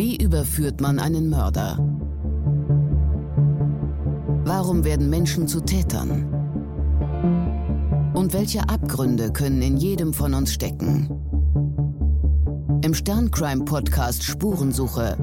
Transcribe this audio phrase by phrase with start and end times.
[0.00, 1.76] Wie überführt man einen Mörder?
[4.46, 6.24] Warum werden Menschen zu Tätern?
[8.14, 11.10] Und welche Abgründe können in jedem von uns stecken?
[12.82, 15.18] Im Sterncrime-Podcast Spurensuche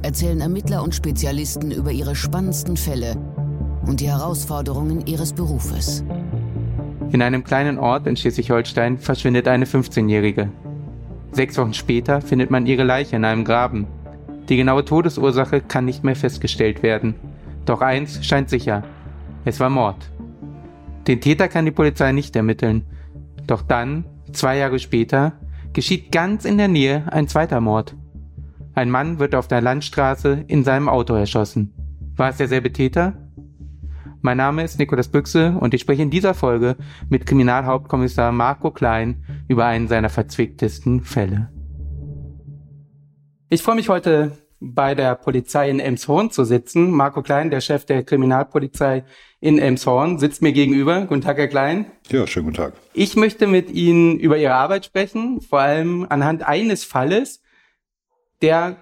[0.00, 3.18] erzählen Ermittler und Spezialisten über ihre spannendsten Fälle
[3.86, 6.02] und die Herausforderungen ihres Berufes.
[7.10, 10.50] In einem kleinen Ort in Schleswig-Holstein verschwindet eine 15-Jährige.
[11.32, 13.86] Sechs Wochen später findet man ihre Leiche in einem Graben.
[14.48, 17.14] Die genaue Todesursache kann nicht mehr festgestellt werden.
[17.64, 18.82] Doch eins scheint sicher.
[19.44, 20.10] Es war Mord.
[21.06, 22.84] Den Täter kann die Polizei nicht ermitteln.
[23.46, 25.32] Doch dann, zwei Jahre später,
[25.72, 27.96] geschieht ganz in der Nähe ein zweiter Mord.
[28.74, 31.74] Ein Mann wird auf der Landstraße in seinem Auto erschossen.
[32.16, 33.14] War es derselbe Täter?
[34.20, 36.76] Mein Name ist Nikolas Büchse und ich spreche in dieser Folge
[37.08, 41.50] mit Kriminalhauptkommissar Marco Klein über einen seiner verzwicktesten Fälle.
[43.48, 44.32] Ich freue mich heute
[44.64, 46.92] bei der Polizei in Elmshorn zu sitzen.
[46.92, 49.04] Marco Klein, der Chef der Kriminalpolizei
[49.40, 51.06] in Elmshorn, sitzt mir gegenüber.
[51.06, 51.86] Guten Tag, Herr Klein.
[52.10, 52.74] Ja, schönen guten Tag.
[52.94, 57.42] Ich möchte mit Ihnen über Ihre Arbeit sprechen, vor allem anhand eines Falles,
[58.40, 58.76] der,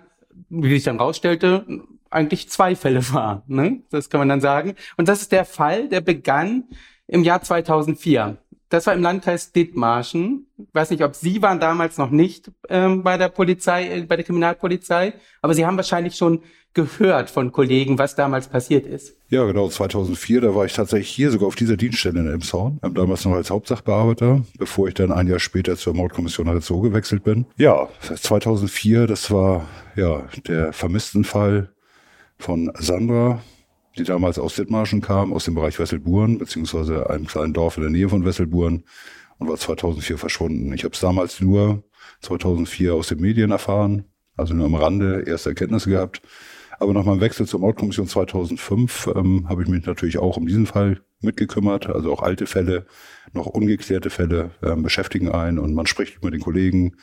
[0.50, 1.64] wie sich dann rausstellte,
[2.10, 3.44] eigentlich zwei Fälle war.
[3.46, 3.82] Ne?
[3.90, 4.74] Das kann man dann sagen.
[4.98, 6.64] Und das ist der Fall, der begann
[7.06, 8.36] im Jahr 2004.
[8.70, 10.46] Das war im Landkreis Dithmarschen.
[10.56, 14.14] Ich weiß nicht, ob Sie waren damals noch nicht ähm, bei der Polizei, äh, bei
[14.14, 19.16] der Kriminalpolizei, aber Sie haben wahrscheinlich schon gehört von Kollegen, was damals passiert ist.
[19.28, 22.94] Ja, genau, 2004, da war ich tatsächlich hier sogar auf dieser Dienststelle in Elmshorn, ähm,
[22.94, 27.46] damals noch als Hauptsachbearbeiter, bevor ich dann ein Jahr später zur Mordkommission Arizzo gewechselt bin.
[27.56, 31.70] Ja, 2004, das war ja der Vermisstenfall
[32.38, 33.42] von Sandra,
[33.96, 37.90] die damals aus Dithmarschen kam, aus dem Bereich Wesselburen, beziehungsweise einem kleinen Dorf in der
[37.90, 38.84] Nähe von Wesselburen
[39.38, 40.72] und war 2004 verschwunden.
[40.72, 41.82] Ich habe es damals nur
[42.20, 44.04] 2004 aus den Medien erfahren,
[44.36, 46.22] also nur am Rande erste Erkenntnisse gehabt.
[46.78, 50.66] Aber nach meinem Wechsel zur Mordkommission 2005 ähm, habe ich mich natürlich auch um diesen
[50.66, 51.86] Fall mitgekümmert.
[51.88, 52.86] Also auch alte Fälle,
[53.34, 56.96] noch ungeklärte Fälle ähm, beschäftigen einen und man spricht mit den Kollegen,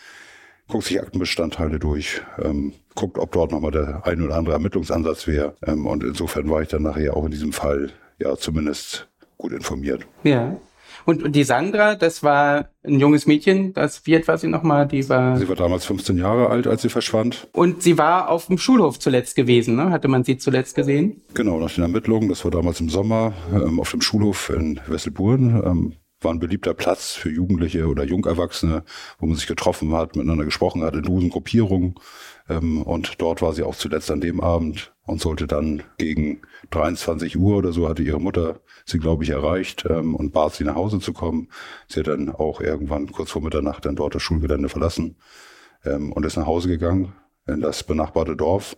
[0.67, 5.55] guckt sich Aktenbestandteile durch, ähm, guckt, ob dort nochmal der ein oder andere Ermittlungsansatz wäre.
[5.65, 10.05] Ähm, und insofern war ich dann nachher auch in diesem Fall ja zumindest gut informiert.
[10.23, 10.57] Ja.
[11.05, 14.87] Und, und die Sandra, das war ein junges Mädchen, das, alt war sie nochmal?
[14.89, 15.37] Die war.
[15.37, 17.47] Sie war damals 15 Jahre alt, als sie verschwand.
[17.53, 19.89] Und sie war auf dem Schulhof zuletzt gewesen, ne?
[19.91, 21.21] Hatte man sie zuletzt gesehen?
[21.33, 25.63] Genau, nach den Ermittlungen, das war damals im Sommer, ähm, auf dem Schulhof in Wesselburen.
[25.65, 28.83] Ähm, war ein beliebter Platz für Jugendliche oder Jungerwachsene,
[29.19, 31.95] wo man sich getroffen hat, miteinander gesprochen hat in losen Gruppierungen.
[32.49, 36.41] Ähm, und dort war sie auch zuletzt an dem Abend und sollte dann gegen
[36.71, 40.63] 23 Uhr oder so hatte ihre Mutter sie, glaube ich, erreicht ähm, und bat sie
[40.63, 41.49] nach Hause zu kommen.
[41.87, 45.17] Sie hat dann auch irgendwann kurz vor Mitternacht dann dort das Schulgelände verlassen
[45.85, 47.13] ähm, und ist nach Hause gegangen
[47.47, 48.77] in das benachbarte Dorf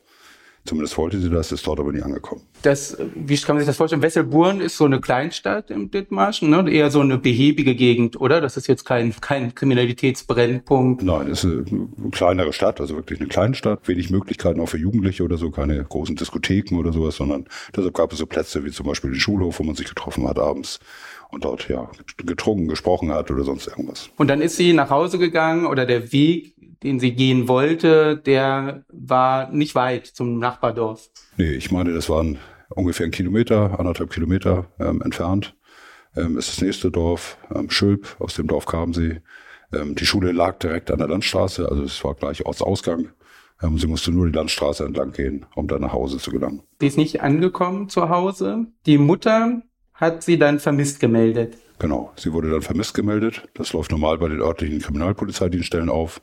[0.66, 2.42] Zumindest wollte sie das, ist dort aber nie angekommen.
[2.62, 4.02] Das, wie kann man sich das vorstellen?
[4.02, 6.70] Wesselburen ist so eine Kleinstadt im Dithmarschen, ne?
[6.70, 8.42] eher so eine behäbige Gegend, oder?
[8.42, 11.02] Das ist jetzt kein, kein Kriminalitätsbrennpunkt.
[11.02, 13.88] Nein, es ist eine kleinere Stadt, also wirklich eine kleine Stadt.
[13.88, 18.12] Wenig Möglichkeiten auch für Jugendliche oder so, keine großen Diskotheken oder sowas, sondern deshalb gab
[18.12, 20.80] es so Plätze wie zum Beispiel den Schulhof, wo man sich getroffen hat abends
[21.30, 24.10] und dort ja getrunken, gesprochen hat oder sonst irgendwas.
[24.18, 28.84] Und dann ist sie nach Hause gegangen oder der Weg den sie gehen wollte, der
[28.90, 31.10] war nicht weit zum Nachbardorf.
[31.38, 32.38] Nee, ich meine, das waren
[32.70, 35.56] ungefähr ein Kilometer, anderthalb Kilometer ähm, entfernt.
[36.16, 39.22] Ähm, ist das nächste Dorf, ähm, Schülp, aus dem Dorf kamen sie.
[39.74, 43.10] Ähm, die Schule lag direkt an der Landstraße, also es war gleich Ortsausgang.
[43.62, 46.64] Ähm, sie musste nur die Landstraße entlang gehen, um dann nach Hause zu gelangen.
[46.80, 48.68] Sie ist nicht angekommen zu Hause.
[48.86, 49.62] Die Mutter
[50.00, 51.58] hat sie dann vermisst gemeldet.
[51.80, 53.48] Genau, sie wurde dann vermisst gemeldet.
[53.54, 56.22] Das läuft normal bei den örtlichen Kriminalpolizeidienststellen auf.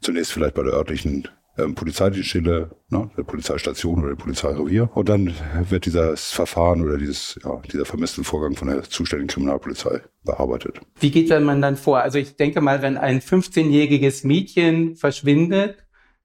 [0.00, 4.90] Zunächst vielleicht bei der örtlichen ähm, Polizeidienststelle, ne, der Polizeistation oder der Polizeirevier.
[4.94, 5.34] Und dann
[5.68, 10.80] wird dieses Verfahren oder dieses, ja, dieser vermissten Vorgang von der zuständigen Kriminalpolizei bearbeitet.
[11.00, 12.00] Wie geht man dann vor?
[12.00, 15.84] Also ich denke mal, wenn ein 15-jähriges Mädchen verschwindet,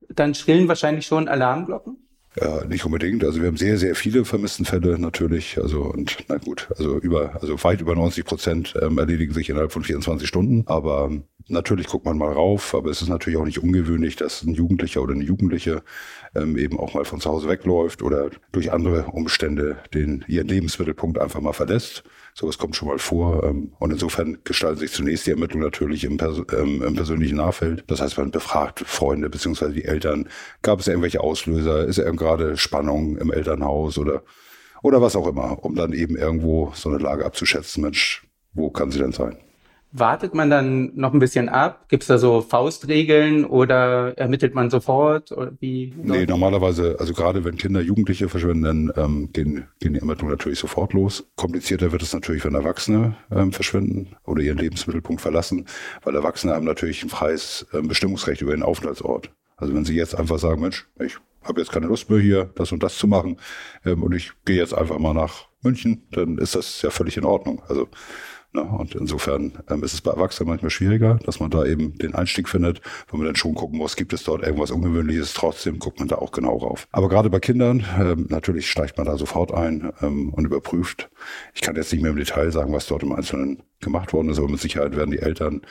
[0.10, 2.05] dann schrillen wahrscheinlich schon Alarmglocken?
[2.38, 3.24] Ja, nicht unbedingt.
[3.24, 5.58] Also wir haben sehr, sehr viele vermissten Fälle natürlich.
[5.58, 9.72] Also und na gut, also über, also weit über 90 Prozent ähm, erledigen sich innerhalb
[9.72, 10.64] von 24 Stunden.
[10.68, 11.12] Aber
[11.48, 15.02] natürlich guckt man mal rauf, aber es ist natürlich auch nicht ungewöhnlich, dass ein Jugendlicher
[15.02, 15.82] oder eine Jugendliche
[16.36, 21.18] ähm, eben auch mal von zu Hause wegläuft oder durch andere Umstände den ihren Lebensmittelpunkt
[21.20, 22.04] einfach mal verlässt.
[22.38, 23.44] Sowas kommt schon mal vor.
[23.46, 27.86] Ähm, und insofern gestalten sich zunächst die Ermittlungen natürlich im, Pers ähm, im persönlichen Nachfeld.
[27.88, 29.72] Das heißt, man befragt Freunde bzw.
[29.72, 30.28] die Eltern.
[30.62, 31.86] Gab es irgendwelche Auslöser?
[31.86, 34.24] Ist gerade Spannung im Elternhaus oder,
[34.84, 37.82] oder was auch immer, um dann eben irgendwo so eine Lage abzuschätzen.
[37.82, 39.38] Mensch, wo kann sie denn sein?
[39.98, 41.86] Wartet man dann noch ein bisschen ab?
[41.88, 45.32] Gibt es da so Faustregeln oder ermittelt man sofort?
[45.32, 45.94] Oder wie?
[45.96, 50.60] Nee, normalerweise, also gerade wenn Kinder, Jugendliche verschwinden, dann ähm, gehen, gehen die Ermittlungen natürlich
[50.60, 51.26] sofort los.
[51.38, 55.66] Komplizierter wird es natürlich, wenn Erwachsene ähm, verschwinden oder ihren Lebensmittelpunkt verlassen,
[56.04, 59.32] weil Erwachsene haben natürlich ein freies ähm, Bestimmungsrecht über den Aufenthaltsort.
[59.56, 62.74] Also wenn sie jetzt einfach sagen, Mensch, ich habe jetzt keine Lust mehr hier, das
[62.74, 63.38] und das zu machen
[63.86, 67.24] ähm, und ich gehe jetzt einfach mal nach München, dann ist das ja völlig in
[67.24, 67.62] Ordnung.
[67.70, 67.88] Also?
[68.64, 72.50] Und insofern ähm, ist es bei Erwachsenen manchmal schwieriger, dass man da eben den Einstieg
[72.50, 76.08] findet, wo man dann schon gucken muss, gibt es dort irgendwas Ungewöhnliches, trotzdem guckt man
[76.08, 76.88] da auch genau rauf.
[76.92, 81.10] Aber gerade bei Kindern, ähm, natürlich steigt man da sofort ein ähm, und überprüft.
[81.54, 84.40] Ich kann jetzt nicht mehr im Detail sagen, was dort im Einzelnen gemacht worden ist,
[84.40, 85.62] aber mit Sicherheit werden die Eltern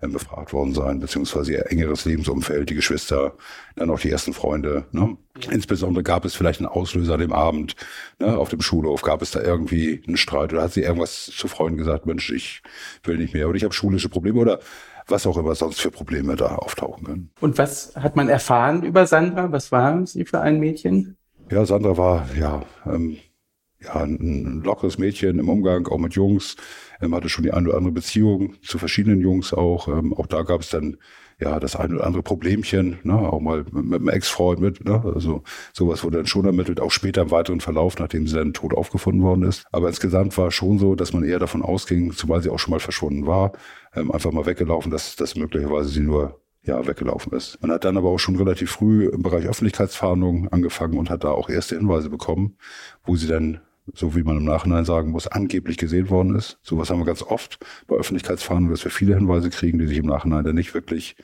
[0.00, 3.34] befragt worden sein, beziehungsweise ihr engeres Lebensumfeld, die Geschwister,
[3.76, 4.84] dann auch die ersten Freunde.
[4.92, 5.16] Ne?
[5.50, 7.74] Insbesondere gab es vielleicht einen Auslöser an dem Abend
[8.18, 11.48] ne, auf dem Schulhof, gab es da irgendwie einen Streit oder hat sie irgendwas zu
[11.48, 12.62] Freunden gesagt, Mensch, ich
[13.02, 14.60] will nicht mehr oder ich habe schulische Probleme oder
[15.06, 17.30] was auch immer sonst für Probleme da auftauchen können.
[17.40, 19.52] Und was hat man erfahren über Sandra?
[19.52, 21.16] Was war sie für ein Mädchen?
[21.50, 23.18] Ja, Sandra war ja ähm,
[23.84, 26.56] ja, ein lockeres Mädchen im Umgang, auch mit Jungs,
[27.04, 29.88] ähm, hatte schon die eine oder andere Beziehung zu verschiedenen Jungs auch.
[29.88, 30.96] Ähm, auch da gab es dann
[31.40, 35.42] ja das eine oder andere Problemchen, ne, auch mal mit, einem Ex-Freund mit, ne, also
[35.72, 39.22] sowas wurde dann schon ermittelt, auch später im weiteren Verlauf, nachdem sie dann tot aufgefunden
[39.22, 39.64] worden ist.
[39.72, 42.80] Aber insgesamt war schon so, dass man eher davon ausging, zumal sie auch schon mal
[42.80, 43.52] verschwunden war,
[43.94, 47.60] ähm, einfach mal weggelaufen, dass, dass möglicherweise sie nur ja, weggelaufen ist.
[47.60, 51.30] Man hat dann aber auch schon relativ früh im Bereich Öffentlichkeitsfahndung angefangen und hat da
[51.30, 52.56] auch erste Hinweise bekommen,
[53.04, 53.60] wo sie dann
[53.92, 56.58] so wie man im Nachhinein sagen muss, angeblich gesehen worden ist.
[56.62, 60.06] Sowas haben wir ganz oft bei Öffentlichkeitsfahndungen, dass wir viele Hinweise kriegen, die sich im
[60.06, 61.16] Nachhinein dann nicht wirklich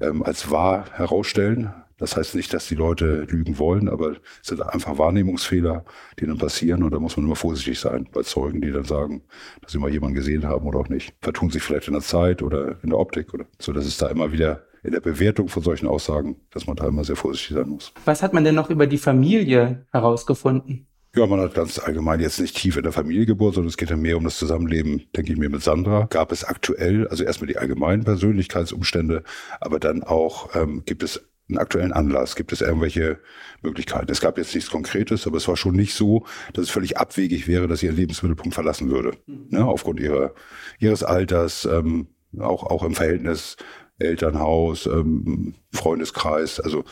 [0.00, 1.72] ähm, als wahr herausstellen.
[1.98, 5.84] Das heißt nicht, dass die Leute lügen wollen, aber es sind einfach Wahrnehmungsfehler,
[6.18, 9.22] die dann passieren und da muss man immer vorsichtig sein bei Zeugen, die dann sagen,
[9.60, 11.14] dass sie mal jemanden gesehen haben oder auch nicht.
[11.20, 14.08] Vertun sich vielleicht in der Zeit oder in der Optik oder so, dass es da
[14.08, 17.68] immer wieder in der Bewertung von solchen Aussagen, dass man da immer sehr vorsichtig sein
[17.68, 17.92] muss.
[18.06, 20.86] Was hat man denn noch über die Familie herausgefunden?
[21.14, 23.90] Ja, man hat ganz allgemein jetzt nicht tief in der Familie geboren, sondern es geht
[23.90, 26.06] ja mehr um das Zusammenleben, denke ich mir, mit Sandra.
[26.08, 29.24] Gab es aktuell, also erstmal die allgemeinen Persönlichkeitsumstände,
[29.60, 32.36] aber dann auch ähm, gibt es einen aktuellen Anlass?
[32.36, 33.18] Gibt es irgendwelche
[33.60, 34.10] Möglichkeiten?
[34.10, 37.48] Es gab jetzt nichts Konkretes, aber es war schon nicht so, dass es völlig abwegig
[37.48, 39.12] wäre, dass sie ihren Lebensmittelpunkt verlassen würde.
[39.26, 39.46] Mhm.
[39.50, 40.32] Ne, aufgrund ihrer,
[40.78, 42.06] ihres Alters, ähm,
[42.38, 43.56] auch, auch im Verhältnis
[43.98, 46.60] Elternhaus, ähm, Freundeskreis.
[46.60, 46.84] Also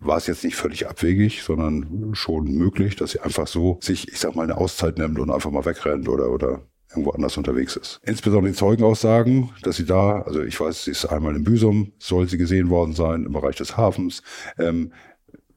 [0.00, 4.18] war es jetzt nicht völlig abwegig, sondern schon möglich, dass sie einfach so sich, ich
[4.18, 8.00] sag mal, eine Auszeit nimmt und einfach mal wegrennt oder, oder irgendwo anders unterwegs ist.
[8.04, 12.28] Insbesondere die Zeugenaussagen, dass sie da, also ich weiß, sie ist einmal im Büsum, soll
[12.28, 14.22] sie gesehen worden sein, im Bereich des Hafens.
[14.58, 14.92] Ähm,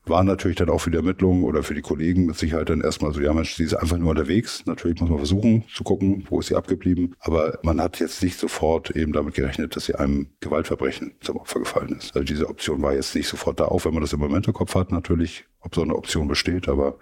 [0.10, 3.14] waren natürlich dann auch für die Ermittlungen oder für die Kollegen mit Sicherheit dann erstmal
[3.14, 4.64] so, ja Mensch, sie ist einfach nur unterwegs.
[4.66, 7.16] Natürlich muss man versuchen zu gucken, wo ist sie abgeblieben.
[7.20, 11.60] Aber man hat jetzt nicht sofort eben damit gerechnet, dass sie einem Gewaltverbrechen zum Opfer
[11.60, 12.16] gefallen ist.
[12.16, 14.54] Also diese Option war jetzt nicht sofort da, auch wenn man das im Moment im
[14.54, 16.68] Kopf hat natürlich, ob so eine Option besteht.
[16.68, 16.98] Aber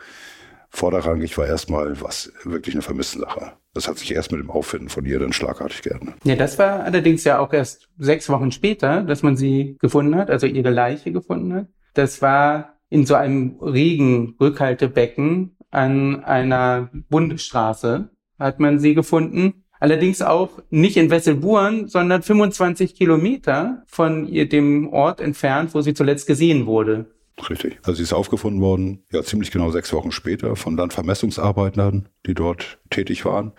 [0.70, 3.54] vorderrangig war erstmal was wirklich eine vermisste Sache.
[3.74, 6.16] Das hat sich erst mit dem Auffinden von ihr dann schlagartig geändert.
[6.24, 10.30] Ja, das war allerdings ja auch erst sechs Wochen später, dass man sie gefunden hat,
[10.30, 11.68] also ihre Leiche gefunden hat.
[11.94, 19.64] Das war in so einem Regenrückhaltebecken an einer Bundesstraße hat man sie gefunden.
[19.80, 26.26] Allerdings auch nicht in Wesselburen, sondern 25 Kilometer von dem Ort entfernt, wo sie zuletzt
[26.26, 27.06] gesehen wurde.
[27.50, 27.78] Richtig.
[27.84, 32.80] Also sie ist aufgefunden worden, ja, ziemlich genau sechs Wochen später von Landvermessungsarbeitern, die dort
[32.90, 33.52] tätig waren.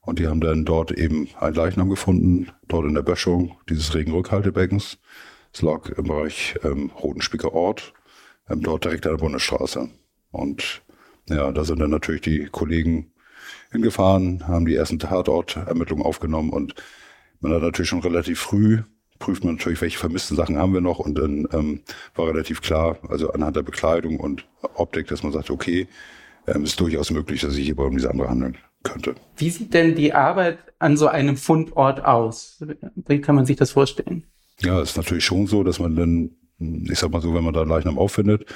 [0.00, 4.98] Und die haben dann dort eben ein Leichnam gefunden, dort in der Böschung dieses Regenrückhaltebeckens.
[5.52, 7.94] Es lag im Bereich ähm, Rotenspieker Ort
[8.48, 9.88] dort direkt an der Bundesstraße.
[10.30, 10.82] Und
[11.28, 13.12] ja, da sind dann natürlich die Kollegen
[13.70, 16.74] hingefahren, haben die ersten Tatortermittlungen aufgenommen und
[17.40, 18.82] man hat natürlich schon relativ früh
[19.22, 21.80] prüft man natürlich, welche vermissten Sachen haben wir noch und dann ähm,
[22.16, 24.44] war relativ klar, also anhand der Bekleidung und
[24.74, 25.86] Optik, dass man sagt, okay,
[26.48, 29.14] ähm, ist durchaus möglich, dass sich hierbei um diese andere handeln könnte.
[29.36, 32.64] Wie sieht denn die Arbeit an so einem Fundort aus?
[32.96, 34.24] Wie kann man sich das vorstellen?
[34.60, 36.30] Ja, es ist natürlich schon so, dass man dann
[36.90, 38.46] ich sag mal so, wenn man da Leichnam auffindet,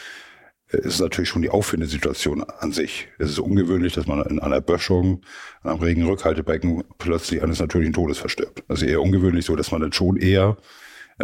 [0.68, 3.08] ist es natürlich schon die Auffindesituation an sich.
[3.18, 5.22] Es ist ungewöhnlich, dass man in einer Böschung,
[5.62, 8.64] an einem regen Rückhaltebecken plötzlich eines natürlichen Todes verstirbt.
[8.68, 10.56] Also eher ungewöhnlich so, dass man dann schon eher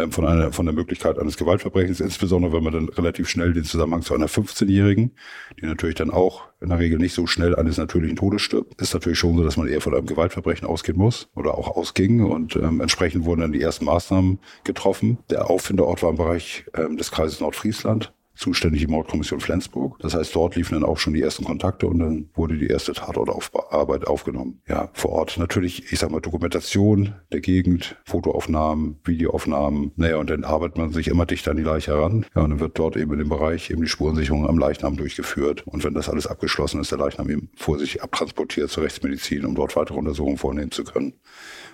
[0.09, 4.01] von einer, von der Möglichkeit eines Gewaltverbrechens, insbesondere wenn man dann relativ schnell den Zusammenhang
[4.01, 5.11] zu einer 15-Jährigen,
[5.59, 8.93] die natürlich dann auch in der Regel nicht so schnell eines natürlichen Todes stirbt, ist
[8.93, 12.23] natürlich schon so, dass man eher von einem Gewaltverbrechen ausgehen muss oder auch ausging.
[12.23, 15.19] Und ähm, entsprechend wurden dann die ersten Maßnahmen getroffen.
[15.29, 19.97] Der Auffindeort war im Bereich ähm, des Kreises Nordfriesland zuständig die Mordkommission Flensburg.
[19.99, 22.93] Das heißt, dort liefen dann auch schon die ersten Kontakte und dann wurde die erste
[22.93, 24.61] Tatortarbeit aufgenommen.
[24.67, 29.91] Ja, vor Ort natürlich, ich sag mal, Dokumentation der Gegend, Fotoaufnahmen, Videoaufnahmen.
[29.95, 32.25] Naja, und dann arbeitet man sich immer dichter an die Leiche heran.
[32.35, 35.65] Ja, und dann wird dort eben in dem Bereich eben die Spurensicherung am Leichnam durchgeführt.
[35.67, 39.55] Und wenn das alles abgeschlossen ist, der Leichnam eben vor sich abtransportiert zur Rechtsmedizin, um
[39.55, 41.13] dort weitere Untersuchungen vornehmen zu können.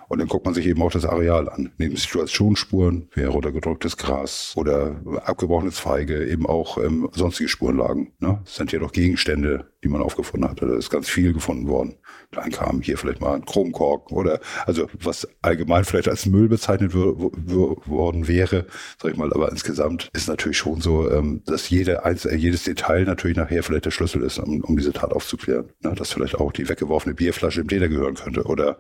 [0.10, 1.72] Und dann guckt man sich eben auch das Areal an.
[1.78, 8.12] Neben Situationsspuren, wie runtergedrücktes Gras oder abgebrochene Zweige, eben auch ähm, sonstige Spurenlagen.
[8.18, 8.42] Ne?
[8.44, 10.64] Das sind ja doch Gegenstände, die man aufgefunden hat.
[10.64, 11.96] Da ist ganz viel gefunden worden.
[12.32, 16.96] Dann kam hier vielleicht mal ein Chromkork oder also was allgemein vielleicht als Müll bezeichnet
[16.96, 18.66] worden wäre,
[19.00, 19.32] sag ich mal.
[19.32, 23.86] Aber insgesamt ist natürlich schon so, ähm, dass jede einzelne, jedes Detail natürlich nachher vielleicht
[23.86, 25.70] der Schlüssel ist, um, um diese Tat aufzuklären.
[25.82, 25.94] Ne?
[25.94, 28.80] Dass vielleicht auch die weggeworfene Bierflasche dem Täter gehören könnte oder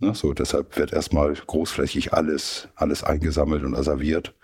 [0.00, 4.34] Ne, so, deshalb wird erstmal großflächig alles, alles eingesammelt und asserviert,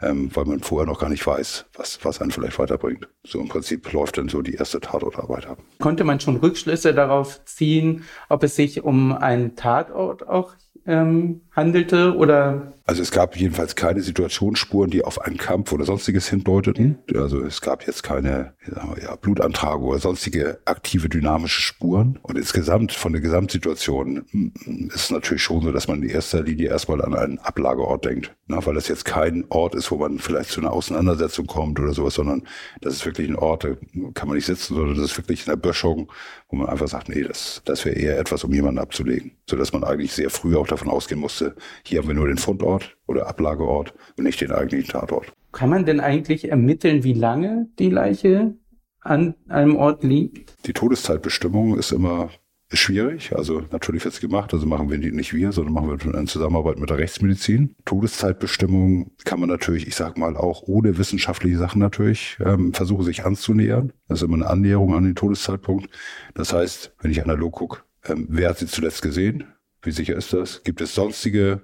[0.00, 3.08] ähm, weil man vorher noch gar nicht weiß, was, was einen vielleicht weiterbringt.
[3.24, 5.58] So im Prinzip läuft dann so die erste Tatortarbeit ab.
[5.78, 10.54] Konnte man schon Rückschlüsse darauf ziehen, ob es sich um einen Tatort auch
[10.86, 12.72] ähm, handelte oder?
[12.84, 16.98] Also es gab jedenfalls keine Situationsspuren, die auf einen Kampf oder sonstiges hindeuteten.
[17.14, 18.54] Also es gab jetzt keine
[19.02, 22.18] ja, Blutantrag oder sonstige aktive dynamische Spuren.
[22.22, 24.52] Und insgesamt von der Gesamtsituation
[24.88, 28.36] ist es natürlich schon so, dass man in erster Linie erstmal an einen Ablageort denkt.
[28.46, 31.92] Na, weil das jetzt kein Ort ist, wo man vielleicht zu einer Auseinandersetzung kommt oder
[31.92, 32.44] sowas, sondern
[32.80, 33.70] das ist wirklich ein Ort, da
[34.14, 36.12] kann man nicht sitzen, sondern das ist wirklich eine Böschung,
[36.48, 39.32] wo man einfach sagt, nee, das, das wäre eher etwas, um jemanden abzulegen.
[39.48, 42.96] Sodass man eigentlich sehr früh auch davon ausgehen musste, hier haben wir nur den Fundort
[43.06, 45.32] oder Ablageort und nicht den eigentlichen Tatort.
[45.52, 48.54] Kann man denn eigentlich ermitteln, wie lange die Leiche
[49.00, 50.54] an einem Ort liegt?
[50.66, 52.30] Die Todeszeitbestimmung ist immer
[52.72, 53.34] schwierig.
[53.34, 56.78] Also natürlich wird es gemacht, also machen wir nicht wir, sondern machen wir in Zusammenarbeit
[56.78, 57.76] mit der Rechtsmedizin.
[57.84, 63.24] Todeszeitbestimmung kann man natürlich, ich sag mal, auch ohne wissenschaftliche Sachen natürlich ähm, versuchen, sich
[63.24, 63.92] anzunähern.
[64.08, 65.88] Das ist immer eine Annäherung an den Todeszeitpunkt.
[66.34, 69.44] Das heißt, wenn ich analog gucke, ähm, wer hat sie zuletzt gesehen?
[69.82, 70.62] Wie sicher ist das?
[70.64, 71.62] Gibt es sonstige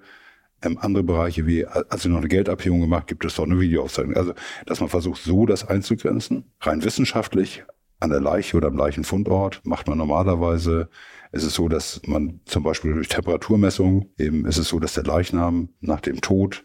[0.63, 4.17] ähm, andere Bereiche wie, als sie noch eine Geldabhebung gemacht, gibt es doch eine Videoaufzeichnung.
[4.17, 4.35] Also,
[4.67, 6.45] dass man versucht, so das einzugrenzen.
[6.61, 7.65] Rein wissenschaftlich
[8.03, 10.89] an der Leiche oder am Leichenfundort macht man normalerweise.
[11.31, 15.05] Es ist so, dass man zum Beispiel durch Temperaturmessung eben, ist es so, dass der
[15.05, 16.65] Leichnam nach dem Tod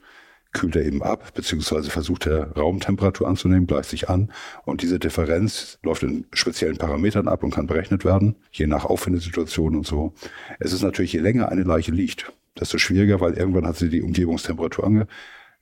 [0.53, 4.31] kühlt er eben ab, beziehungsweise versucht er Raumtemperatur anzunehmen, gleicht sich an.
[4.65, 9.75] Und diese Differenz läuft in speziellen Parametern ab und kann berechnet werden, je nach Auffindesituation
[9.75, 10.13] und so.
[10.59, 14.01] Es ist natürlich, je länger eine Leiche liegt, desto schwieriger, weil irgendwann hat sie die
[14.01, 15.07] Umgebungstemperatur ange,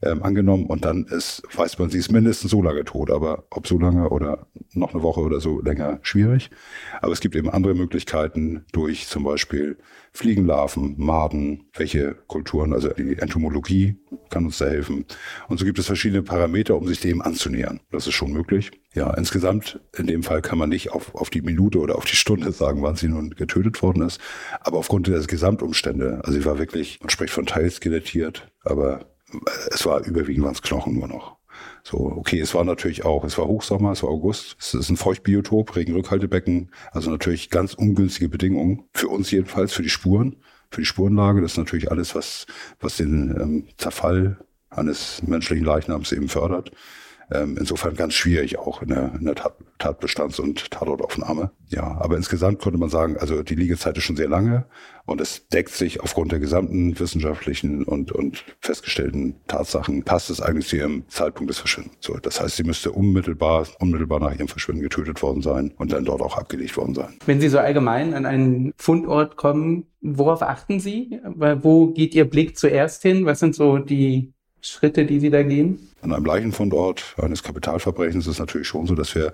[0.01, 3.67] ähm, angenommen und dann ist, weiß man, sie ist mindestens so lange tot, aber ob
[3.67, 6.49] so lange oder noch eine Woche oder so länger, schwierig.
[7.01, 9.77] Aber es gibt eben andere Möglichkeiten durch zum Beispiel
[10.11, 13.97] Fliegenlarven, Maden, welche Kulturen, also die Entomologie
[14.29, 15.05] kann uns da helfen.
[15.47, 17.79] Und so gibt es verschiedene Parameter, um sich dem anzunähern.
[17.91, 18.71] Das ist schon möglich.
[18.93, 22.15] Ja, insgesamt, in dem Fall kann man nicht auf, auf die Minute oder auf die
[22.15, 24.21] Stunde sagen, wann sie nun getötet worden ist.
[24.61, 29.14] Aber aufgrund der Gesamtumstände, also sie war wirklich, man spricht von teilskelettiert, aber
[29.72, 31.38] es war überwiegend waren es Knochen nur noch.
[31.84, 34.98] So, okay, es war natürlich auch, es war Hochsommer, es war August, es ist ein
[34.98, 40.38] Feuchtbiotop, Regenrückhaltebecken, also natürlich ganz ungünstige Bedingungen, für uns jedenfalls, für die Spuren,
[40.72, 42.48] für die Spurenlage, das ist natürlich alles, was,
[42.79, 44.38] was den ähm, Zerfall
[44.70, 46.72] eines menschlichen Leichnams eben fördert.
[47.32, 51.51] Ähm, insofern ganz schwierig auch in der, in der Tat, Tatbestands- und Tatortaufnahme.
[51.70, 54.65] Ja, aber insgesamt konnte man sagen, also die Liegezeit ist schon sehr lange
[55.05, 60.67] und es deckt sich aufgrund der gesamten wissenschaftlichen und, und festgestellten Tatsachen, passt es eigentlich
[60.67, 61.98] zu ihrem Zeitpunkt des Verschwindens.
[62.00, 66.05] So, das heißt, sie müsste unmittelbar, unmittelbar nach ihrem Verschwinden getötet worden sein und dann
[66.05, 67.13] dort auch abgelegt worden sein.
[67.25, 71.20] Wenn Sie so allgemein an einen Fundort kommen, worauf achten Sie?
[71.24, 73.25] Wo geht Ihr Blick zuerst hin?
[73.25, 74.34] Was sind so die
[74.65, 75.89] Schritte, die Sie da gehen?
[76.01, 79.34] An einem Leichenfundort eines Kapitalverbrechens ist es natürlich schon so, dass wir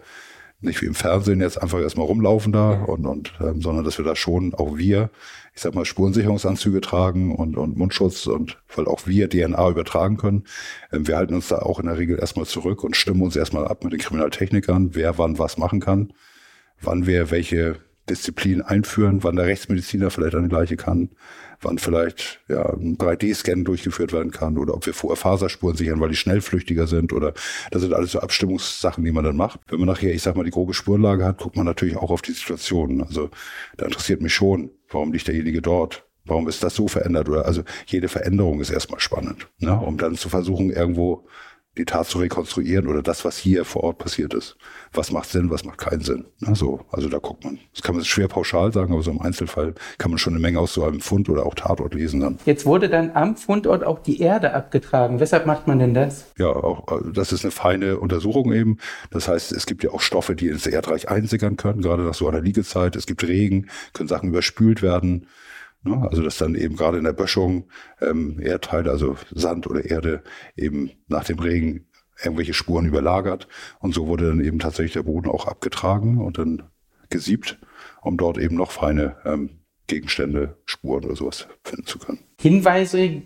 [0.61, 4.05] nicht wie im Fernsehen jetzt einfach erstmal rumlaufen da und, und ähm, sondern dass wir
[4.05, 5.09] da schon auch wir,
[5.55, 10.43] ich sag mal, Spurensicherungsanzüge tragen und, und Mundschutz und weil auch wir DNA übertragen können.
[10.91, 13.67] Ähm, wir halten uns da auch in der Regel erstmal zurück und stimmen uns erstmal
[13.67, 16.13] ab mit den Kriminaltechnikern, wer wann was machen kann,
[16.79, 21.09] wann wer welche Disziplin einführen, wann der Rechtsmediziner vielleicht eine Leiche kann,
[21.61, 26.09] wann vielleicht ja, ein 3D-Scan durchgeführt werden kann oder ob wir vorher Faserspuren sichern, weil
[26.09, 27.33] die schnellflüchtiger sind oder
[27.69, 29.59] das sind alles so Abstimmungssachen, die man dann macht.
[29.67, 32.21] Wenn man nachher, ich sag mal, die grobe Spurenlage hat, guckt man natürlich auch auf
[32.21, 33.03] die Situation.
[33.03, 33.29] Also
[33.77, 36.05] da interessiert mich schon, warum liegt derjenige dort?
[36.25, 37.29] Warum ist das so verändert?
[37.29, 39.79] Oder also jede Veränderung ist erstmal spannend, ne?
[39.79, 41.25] um dann zu versuchen, irgendwo
[41.77, 44.57] die Tat zu rekonstruieren oder das, was hier vor Ort passiert ist.
[44.91, 46.25] Was macht Sinn, was macht keinen Sinn.
[46.45, 47.59] Also, also da guckt man.
[47.73, 50.59] Das kann man schwer pauschal sagen, aber so im Einzelfall kann man schon eine Menge
[50.59, 52.39] aus so einem Fund oder auch Tatort lesen dann.
[52.45, 55.21] Jetzt wurde dann am Fundort auch die Erde abgetragen.
[55.21, 56.25] Weshalb macht man denn das?
[56.37, 58.77] Ja, auch, also das ist eine feine Untersuchung eben.
[59.09, 62.27] Das heißt, es gibt ja auch Stoffe, die ins Erdreich einsickern können, gerade nach so
[62.27, 62.97] einer Liegezeit.
[62.97, 65.27] Es gibt Regen, können Sachen überspült werden.
[65.83, 66.07] Ne?
[66.09, 67.69] Also dass dann eben gerade in der Böschung
[68.01, 70.23] ähm, Erdteile, also Sand oder Erde,
[70.55, 71.87] eben nach dem Regen
[72.23, 73.47] irgendwelche Spuren überlagert.
[73.79, 76.63] Und so wurde dann eben tatsächlich der Boden auch abgetragen und dann
[77.09, 77.59] gesiebt,
[78.01, 82.19] um dort eben noch feine ähm, Gegenstände, Spuren oder sowas finden zu können.
[82.39, 83.23] Hinweise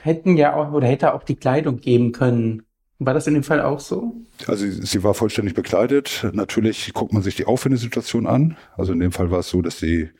[0.00, 2.62] hätten ja auch oder hätte auch die Kleidung geben können.
[2.98, 4.14] War das in dem Fall auch so?
[4.46, 6.26] Also sie war vollständig bekleidet.
[6.32, 8.56] Natürlich guckt man sich die Auffindesituation an.
[8.76, 10.10] Also in dem Fall war es so, dass sie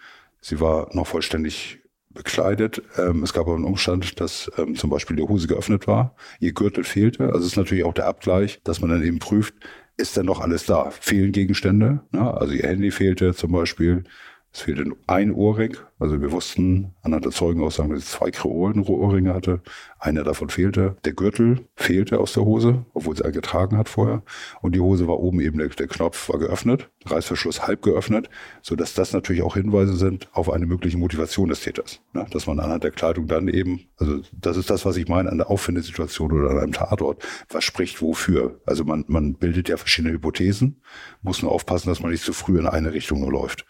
[0.41, 1.81] Sie war noch vollständig
[2.11, 2.83] bekleidet.
[2.99, 6.53] Ähm, es gab aber einen Umstand, dass ähm, zum Beispiel die Hose geöffnet war, ihr
[6.53, 7.27] Gürtel fehlte.
[7.27, 9.55] Also es ist natürlich auch der Abgleich, dass man dann eben prüft,
[9.97, 10.91] ist denn noch alles da?
[10.91, 12.01] Fehlen Gegenstände?
[12.11, 12.35] Ne?
[12.35, 14.05] Also ihr Handy fehlte zum Beispiel.
[14.53, 15.77] Es fehlte ein Ohrring.
[16.01, 19.61] Also wir wussten anhand der Zeugenaussagen, dass sie zwei Ohrringe hatte.
[20.01, 20.97] Einer davon fehlte.
[21.05, 24.23] Der Gürtel fehlte aus der Hose, obwohl sie einen getragen hat vorher.
[24.61, 28.29] Und die Hose war oben eben, der, der Knopf war geöffnet, Reißverschluss halb geöffnet,
[28.61, 32.01] sodass das natürlich auch Hinweise sind auf eine mögliche Motivation des Täters.
[32.13, 32.27] Ne?
[32.31, 35.39] Dass man anhand der Kleidung dann eben, also das ist das, was ich meine an
[35.39, 37.23] der Auffindesituation oder an einem Tatort.
[37.51, 38.61] Was spricht wofür?
[38.67, 40.81] Also man, man bildet ja verschiedene Hypothesen,
[41.23, 43.65] muss nur aufpassen, dass man nicht zu früh in eine Richtung nur läuft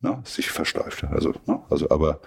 [0.00, 1.04] ne, sich versteift.
[1.04, 2.20] Also, ne, also, aber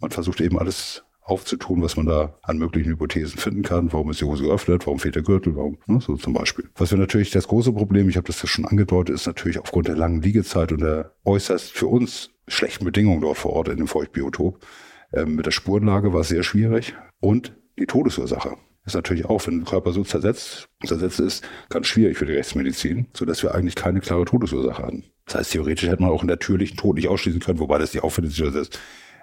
[0.00, 3.92] man versucht eben alles aufzutun, was man da an möglichen Hypothesen finden kann.
[3.92, 4.86] Warum ist die Hose geöffnet?
[4.86, 5.56] Warum fehlt der Gürtel?
[5.56, 5.78] Warum?
[5.86, 6.70] Ne, so zum Beispiel.
[6.76, 9.88] Was wir natürlich das große Problem, ich habe das ja schon angedeutet, ist natürlich aufgrund
[9.88, 13.88] der langen Liegezeit und der äußerst für uns schlechten Bedingungen dort vor Ort in dem
[13.88, 14.64] Feuchtbiotop.
[15.12, 18.56] Ähm, mit der Spurenlage war es sehr schwierig und die Todesursache
[18.86, 23.08] ist natürlich auch, wenn der Körper so zersetzt, zersetzt ist, ganz schwierig für die Rechtsmedizin,
[23.14, 25.04] so dass wir eigentlich keine klare Todesursache hatten.
[25.26, 28.00] Das heißt, theoretisch hätte man auch einen natürlichen Tod nicht ausschließen können, wobei das die
[28.00, 28.78] Auffindungsstelle ist.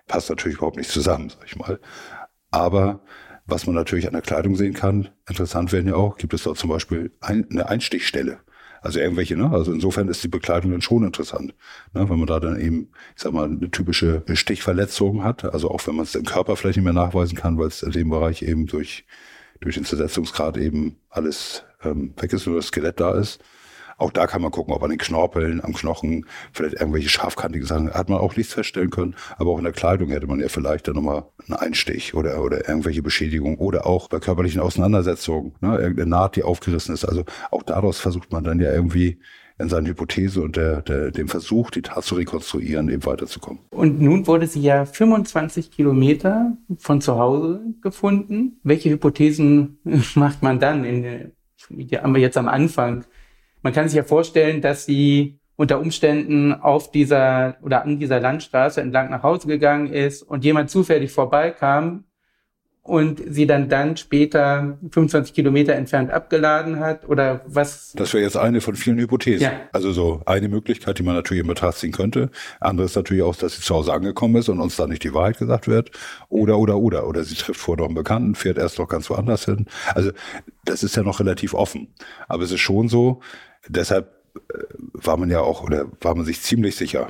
[0.08, 1.80] Passt natürlich überhaupt nicht zusammen, sag ich mal.
[2.52, 3.02] Aber
[3.46, 6.58] was man natürlich an der Kleidung sehen kann, interessant werden ja auch, gibt es dort
[6.58, 8.40] zum Beispiel ein, eine Einstichstelle.
[8.82, 9.50] Also irgendwelche, ne?
[9.50, 11.56] Also insofern ist die Bekleidung dann schon interessant.
[11.94, 12.10] Ne?
[12.10, 15.96] Wenn man da dann eben, ich sag mal, eine typische Stichverletzung hat, also auch wenn
[15.96, 18.66] man es im Körper vielleicht nicht mehr nachweisen kann, weil es in dem Bereich eben
[18.66, 19.06] durch,
[19.62, 23.44] durch den Zersetzungsgrad eben alles ähm, weg ist, nur das Skelett da ist,
[23.98, 27.94] auch da kann man gucken, ob an den Knorpeln, am Knochen, vielleicht irgendwelche scharfkantigen Sachen,
[27.94, 29.16] hat man auch nichts feststellen können.
[29.38, 32.68] Aber auch in der Kleidung hätte man ja vielleicht dann nochmal einen Einstich oder, oder
[32.68, 37.06] irgendwelche Beschädigungen oder auch bei körperlichen Auseinandersetzungen, ne, irgendeine Naht, die aufgerissen ist.
[37.06, 39.20] Also auch daraus versucht man dann ja irgendwie
[39.60, 43.60] in seiner Hypothese und der, der, dem Versuch, die Tat zu rekonstruieren, eben weiterzukommen.
[43.70, 48.60] Und nun wurde sie ja 25 Kilometer von zu Hause gefunden.
[48.64, 49.80] Welche Hypothesen
[50.16, 50.84] macht man dann?
[50.84, 51.32] In,
[51.70, 53.06] haben wir jetzt am Anfang
[53.64, 58.82] man kann sich ja vorstellen, dass sie unter Umständen auf dieser oder an dieser Landstraße
[58.82, 62.04] entlang nach Hause gegangen ist und jemand zufällig vorbeikam
[62.84, 67.94] und sie dann dann später 25 Kilometer entfernt abgeladen hat oder was?
[67.96, 69.46] Das wäre jetzt eine von vielen Hypothesen.
[69.46, 69.54] Ja.
[69.72, 72.30] Also so eine Möglichkeit, die man natürlich in Betracht ziehen könnte.
[72.60, 75.14] Andere ist natürlich auch, dass sie zu Hause angekommen ist und uns da nicht die
[75.14, 75.92] Wahrheit gesagt wird.
[76.30, 77.08] Oder, oder, oder.
[77.08, 79.66] Oder sie trifft vor noch einen Bekannten, fährt erst noch ganz woanders hin.
[79.96, 80.12] Also
[80.66, 81.88] das ist ja noch relativ offen.
[82.28, 83.22] Aber es ist schon so,
[83.68, 84.58] Deshalb äh,
[84.94, 87.08] war man ja auch oder war man sich ziemlich sicher,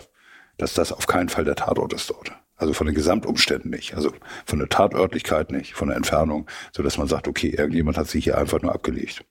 [0.58, 2.32] dass das auf keinen Fall der Tatort ist dort.
[2.64, 4.14] Also von den Gesamtumständen nicht, also
[4.46, 8.24] von der Tatörtlichkeit nicht, von der Entfernung, so dass man sagt, okay, irgendjemand hat sich
[8.24, 9.26] hier einfach nur abgelegt.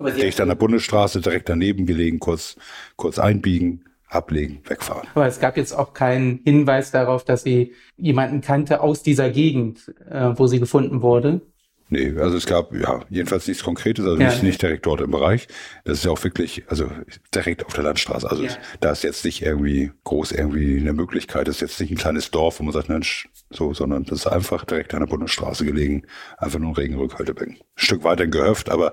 [0.00, 2.56] Dicht an der Bundesstraße, direkt daneben gelegen, kurz,
[2.96, 5.06] kurz einbiegen, ablegen, wegfahren.
[5.14, 9.92] Aber es gab jetzt auch keinen Hinweis darauf, dass sie jemanden kannte aus dieser Gegend,
[10.08, 11.42] äh, wo sie gefunden wurde.
[11.90, 14.28] Nee, also es gab ja jedenfalls nichts Konkretes, also ja.
[14.28, 15.48] nicht, nicht direkt dort im Bereich.
[15.84, 16.90] Das ist ja auch wirklich, also
[17.34, 18.30] direkt auf der Landstraße.
[18.30, 18.50] Also ja.
[18.80, 21.48] da ist jetzt nicht irgendwie groß irgendwie eine Möglichkeit.
[21.48, 24.26] Das ist jetzt nicht ein kleines Dorf, wo man sagt, Mensch, so, sondern das ist
[24.26, 26.02] einfach direkt an der Bundesstraße gelegen.
[26.36, 27.54] Einfach nur ein Regenrückhaltebecken.
[27.54, 28.92] Ein Stück weiter Gehöft, aber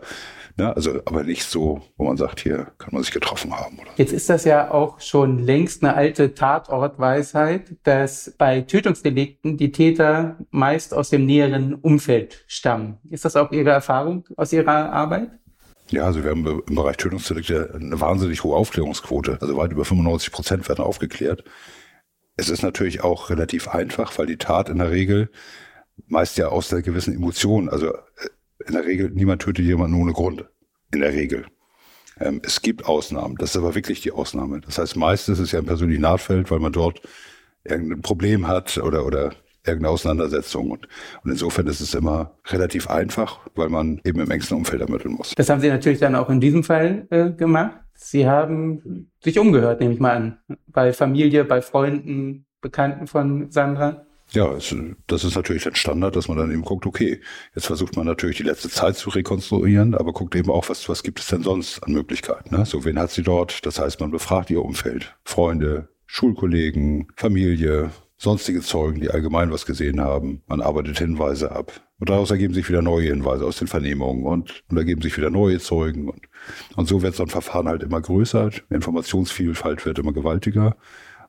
[0.57, 0.73] Ne?
[0.75, 3.77] Also, aber nicht so, wo man sagt, hier kann man sich getroffen haben.
[3.77, 3.91] Oder?
[3.97, 10.37] Jetzt ist das ja auch schon längst eine alte Tatortweisheit, dass bei Tötungsdelikten die Täter
[10.51, 12.97] meist aus dem näheren Umfeld stammen.
[13.09, 15.31] Ist das auch Ihre Erfahrung aus Ihrer Arbeit?
[15.91, 19.37] Ja, also wir haben im Bereich Tötungsdelikte eine wahnsinnig hohe Aufklärungsquote.
[19.41, 21.43] Also weit über 95 Prozent werden aufgeklärt.
[22.37, 25.29] Es ist natürlich auch relativ einfach, weil die Tat in der Regel
[26.07, 27.99] meist ja aus der gewissen Emotion, also äh,
[28.65, 30.45] in der Regel, niemand tötet jemanden ohne Grund.
[30.91, 31.45] In der Regel.
[32.19, 33.35] Ähm, es gibt Ausnahmen.
[33.37, 34.61] Das ist aber wirklich die Ausnahme.
[34.61, 37.01] Das heißt, meistens ist es ja ein persönliches Nahtfeld, weil man dort
[37.63, 39.33] irgendein Problem hat oder, oder
[39.65, 40.71] irgendeine Auseinandersetzung.
[40.71, 40.87] Und,
[41.23, 45.33] und insofern ist es immer relativ einfach, weil man eben im engsten Umfeld ermitteln muss.
[45.35, 47.79] Das haben Sie natürlich dann auch in diesem Fall äh, gemacht.
[47.93, 54.05] Sie haben sich umgehört, nehme ich mal an, bei Familie, bei Freunden, Bekannten von Sandra.
[54.35, 54.75] Ja, es,
[55.07, 57.21] das ist natürlich der Standard, dass man dann eben guckt, okay,
[57.55, 61.03] jetzt versucht man natürlich die letzte Zeit zu rekonstruieren, aber guckt eben auch, was, was
[61.03, 62.53] gibt es denn sonst an Möglichkeiten.
[62.53, 62.65] Ne?
[62.65, 63.65] So, wen hat sie dort?
[63.65, 70.01] Das heißt, man befragt ihr Umfeld, Freunde, Schulkollegen, Familie, sonstige Zeugen, die allgemein was gesehen
[70.01, 70.41] haben.
[70.47, 71.71] Man arbeitet Hinweise ab.
[71.99, 75.29] Und daraus ergeben sich wieder neue Hinweise aus den Vernehmungen und, und ergeben sich wieder
[75.29, 76.09] neue Zeugen.
[76.09, 76.23] Und,
[76.75, 80.75] und so wird so ein Verfahren halt immer größer, Informationsvielfalt wird immer gewaltiger.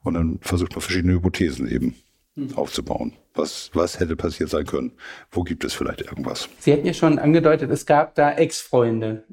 [0.03, 1.95] Und dann versucht man verschiedene Hypothesen eben
[2.37, 2.57] hm.
[2.57, 3.15] aufzubauen.
[3.35, 4.93] Was, was hätte passiert sein können?
[5.31, 6.49] Wo gibt es vielleicht irgendwas?
[6.59, 9.25] Sie hatten ja schon angedeutet, es gab da Ex-Freunde.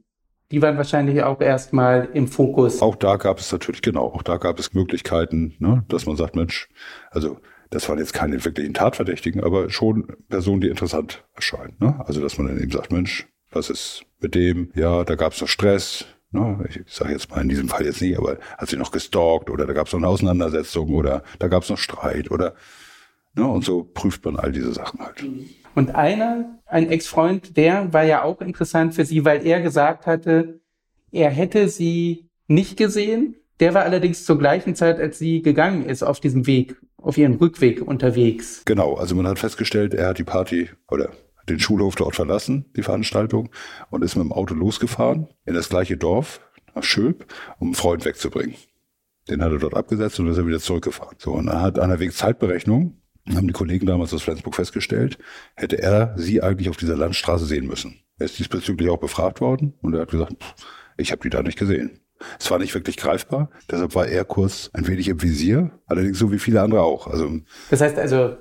[0.52, 2.82] Die waren wahrscheinlich auch erstmal im Fokus.
[2.82, 6.36] Auch da gab es natürlich, genau, auch da gab es Möglichkeiten, ne, dass man sagt,
[6.36, 6.70] Mensch,
[7.12, 7.40] also
[7.70, 11.76] das waren jetzt keine wirklichen Tatverdächtigen, aber schon Personen, die interessant erscheinen.
[11.80, 12.00] Ne?
[12.06, 14.72] Also dass man dann eben sagt, Mensch, was ist mit dem?
[14.76, 18.02] Ja, da gab es noch Stress, Ne, ich sage jetzt mal in diesem Fall jetzt
[18.02, 21.48] nicht, aber hat sie noch gestalkt oder da gab es noch eine Auseinandersetzung oder da
[21.48, 22.56] gab es noch Streit oder
[23.36, 23.48] Ne?
[23.48, 25.26] Und so prüft man all diese Sachen halt.
[25.76, 30.62] Und einer, ein Ex-Freund, der war ja auch interessant für Sie, weil er gesagt hatte,
[31.14, 33.36] er hätte sie nicht gesehen.
[33.60, 37.36] Der war allerdings zur gleichen Zeit, als sie gegangen ist, auf diesem Weg, auf ihrem
[37.36, 38.64] Rückweg unterwegs.
[38.66, 41.12] Genau, also man hat festgestellt, er hat die Party oder
[41.48, 43.50] den Schulhof dort verlassen, die Veranstaltung,
[43.92, 46.42] und ist mit dem Auto losgefahren in das gleiche Dorf,
[46.74, 47.28] nach Schöp,
[47.60, 48.56] um einen Freund wegzubringen.
[49.30, 51.16] Den hat er dort abgesetzt und ist er wieder zurückgefahren.
[51.20, 52.98] So, und anhand einer Wegzeitberechnung
[53.30, 55.18] haben die Kollegen damals aus Flensburg festgestellt,
[55.56, 58.00] hätte er sie eigentlich auf dieser Landstraße sehen müssen.
[58.20, 60.36] Er ist diesbezüglich auch befragt worden und er hat gesagt,
[60.98, 62.00] ich habe die da nicht gesehen.
[62.40, 66.32] Es war nicht wirklich greifbar, deshalb war er kurz ein wenig im Visier, allerdings so
[66.32, 67.08] wie viele andere auch.
[67.08, 68.38] Also das heißt also,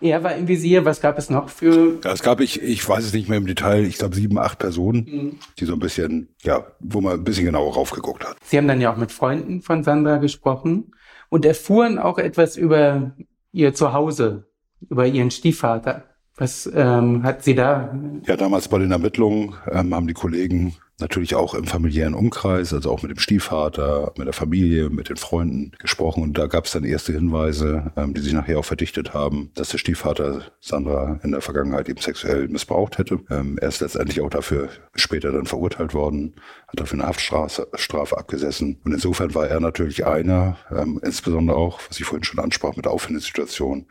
[0.00, 0.84] er war im Visier.
[0.84, 1.98] Was gab es noch für?
[2.04, 4.58] Ja, es gab, ich, ich weiß es nicht mehr im Detail, ich glaube sieben, acht
[4.58, 5.38] Personen, mhm.
[5.58, 8.36] die so ein bisschen, ja, wo man ein bisschen genauer raufgeguckt hat.
[8.44, 10.92] Sie haben dann ja auch mit Freunden von Sandra gesprochen
[11.28, 13.12] und erfuhren auch etwas über
[13.56, 14.44] ihr Zuhause,
[14.88, 16.04] über ihren Stiefvater.
[16.36, 17.98] Was ähm, hat sie da?
[18.26, 22.90] Ja, damals bei den Ermittlungen ähm, haben die Kollegen natürlich auch im familiären Umkreis, also
[22.90, 26.22] auch mit dem Stiefvater, mit der Familie, mit den Freunden gesprochen.
[26.22, 29.68] Und da gab es dann erste Hinweise, ähm, die sich nachher auch verdichtet haben, dass
[29.68, 33.20] der Stiefvater Sandra in der Vergangenheit eben sexuell missbraucht hätte.
[33.30, 36.34] Ähm, er ist letztendlich auch dafür später dann verurteilt worden,
[36.68, 38.80] hat dafür eine Haftstrafe Strafe abgesessen.
[38.84, 42.86] Und insofern war er natürlich einer, ähm, insbesondere auch, was ich vorhin schon ansprach, mit
[42.86, 43.86] der Auffindesituation,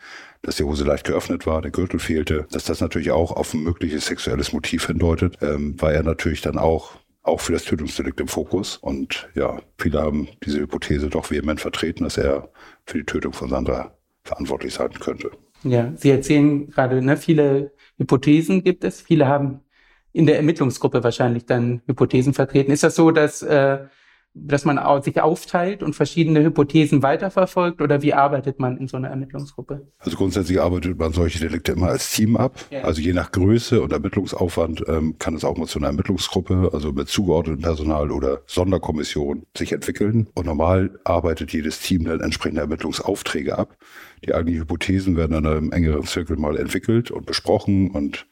[0.46, 3.64] dass die Hose leicht geöffnet war, der Gürtel fehlte, dass das natürlich auch auf ein
[3.64, 8.28] mögliches sexuelles Motiv hindeutet, ähm, war er natürlich dann auch auch für das Tötungsdelikt im
[8.28, 8.78] Fokus.
[8.78, 12.50] Und ja, viele haben diese Hypothese doch vehement vertreten, dass er
[12.86, 15.32] für die Tötung von Sandra verantwortlich sein könnte.
[15.64, 19.02] Ja, Sie erzählen gerade, ne, viele Hypothesen gibt es.
[19.02, 19.62] Viele haben
[20.14, 22.72] in der Ermittlungsgruppe wahrscheinlich dann Hypothesen vertreten.
[22.72, 23.80] Ist das so, dass äh,
[24.36, 29.08] dass man sich aufteilt und verschiedene Hypothesen weiterverfolgt oder wie arbeitet man in so einer
[29.08, 29.88] Ermittlungsgruppe?
[30.00, 32.60] Also grundsätzlich arbeitet man solche Delikte immer als Team ab.
[32.70, 32.82] Ja.
[32.82, 36.92] Also je nach Größe und Ermittlungsaufwand ähm, kann es auch mal zu einer Ermittlungsgruppe, also
[36.92, 40.28] mit zugeordnetem Personal oder Sonderkommission sich entwickeln.
[40.36, 43.78] Und normal arbeitet jedes Team dann entsprechende Ermittlungsaufträge ab.
[44.26, 48.28] Die eigentlichen Hypothesen werden dann im engeren Zirkel mal entwickelt und besprochen und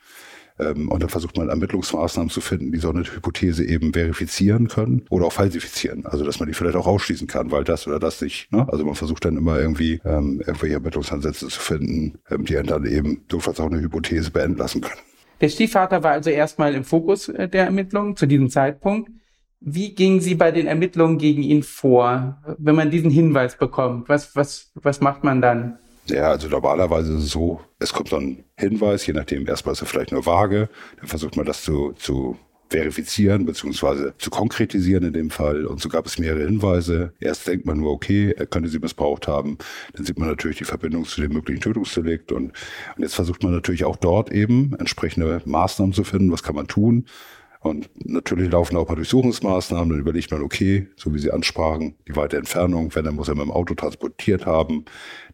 [0.59, 5.05] ähm, und dann versucht man Ermittlungsmaßnahmen zu finden, die so eine Hypothese eben verifizieren können
[5.09, 6.05] oder auch falsifizieren.
[6.05, 8.51] Also dass man die vielleicht auch ausschließen kann, weil das oder das nicht.
[8.51, 8.67] Ne?
[8.71, 13.23] Also man versucht dann immer irgendwie ähm, irgendwelche Ermittlungsansätze zu finden, ähm, die dann eben
[13.27, 15.01] durchaus auch eine Hypothese beenden lassen können.
[15.41, 19.11] Der Stiefvater war also erstmal im Fokus äh, der Ermittlungen zu diesem Zeitpunkt.
[19.59, 24.09] Wie gingen Sie bei den Ermittlungen gegen ihn vor, wenn man diesen Hinweis bekommt?
[24.09, 25.79] Was, was, was macht man dann?
[26.07, 29.81] Ja, also normalerweise ist es so, es kommt dann ein Hinweis, je nachdem, erstmal ist
[29.81, 32.37] er vielleicht nur vage, dann versucht man das zu, zu
[32.73, 35.65] verifizieren beziehungsweise zu konkretisieren in dem Fall.
[35.65, 37.13] Und so gab es mehrere Hinweise.
[37.19, 39.59] Erst denkt man nur, okay, er könnte sie missbraucht haben.
[39.93, 42.31] Dann sieht man natürlich die Verbindung zu dem möglichen Tötungsdelikt.
[42.31, 42.51] Und,
[42.95, 46.31] und jetzt versucht man natürlich auch dort eben entsprechende Maßnahmen zu finden.
[46.31, 47.05] Was kann man tun?
[47.63, 52.15] Und natürlich laufen auch mal Durchsuchungsmaßnahmen, dann überlegt man, okay, so wie Sie ansprachen, die
[52.17, 54.84] weite Entfernung, wenn, dann muss er mit dem Auto transportiert haben.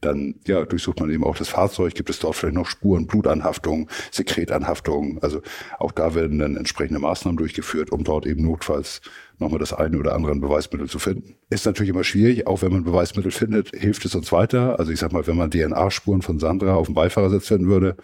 [0.01, 3.89] Dann ja, durchsucht man eben auch das Fahrzeug, gibt es dort vielleicht noch Spuren, Blutanhaftung,
[4.11, 5.17] Sekretanhaftung.
[5.23, 5.41] Also
[5.79, 9.01] auch da werden dann entsprechende Maßnahmen durchgeführt, um dort eben notfalls
[9.39, 11.35] nochmal das eine oder andere Beweismittel zu finden.
[11.49, 14.77] Ist natürlich immer schwierig, auch wenn man Beweismittel findet, hilft es uns weiter.
[14.77, 17.97] Also ich sag mal, wenn man DNA-Spuren von Sandra auf dem Beifahrersitz finden würde,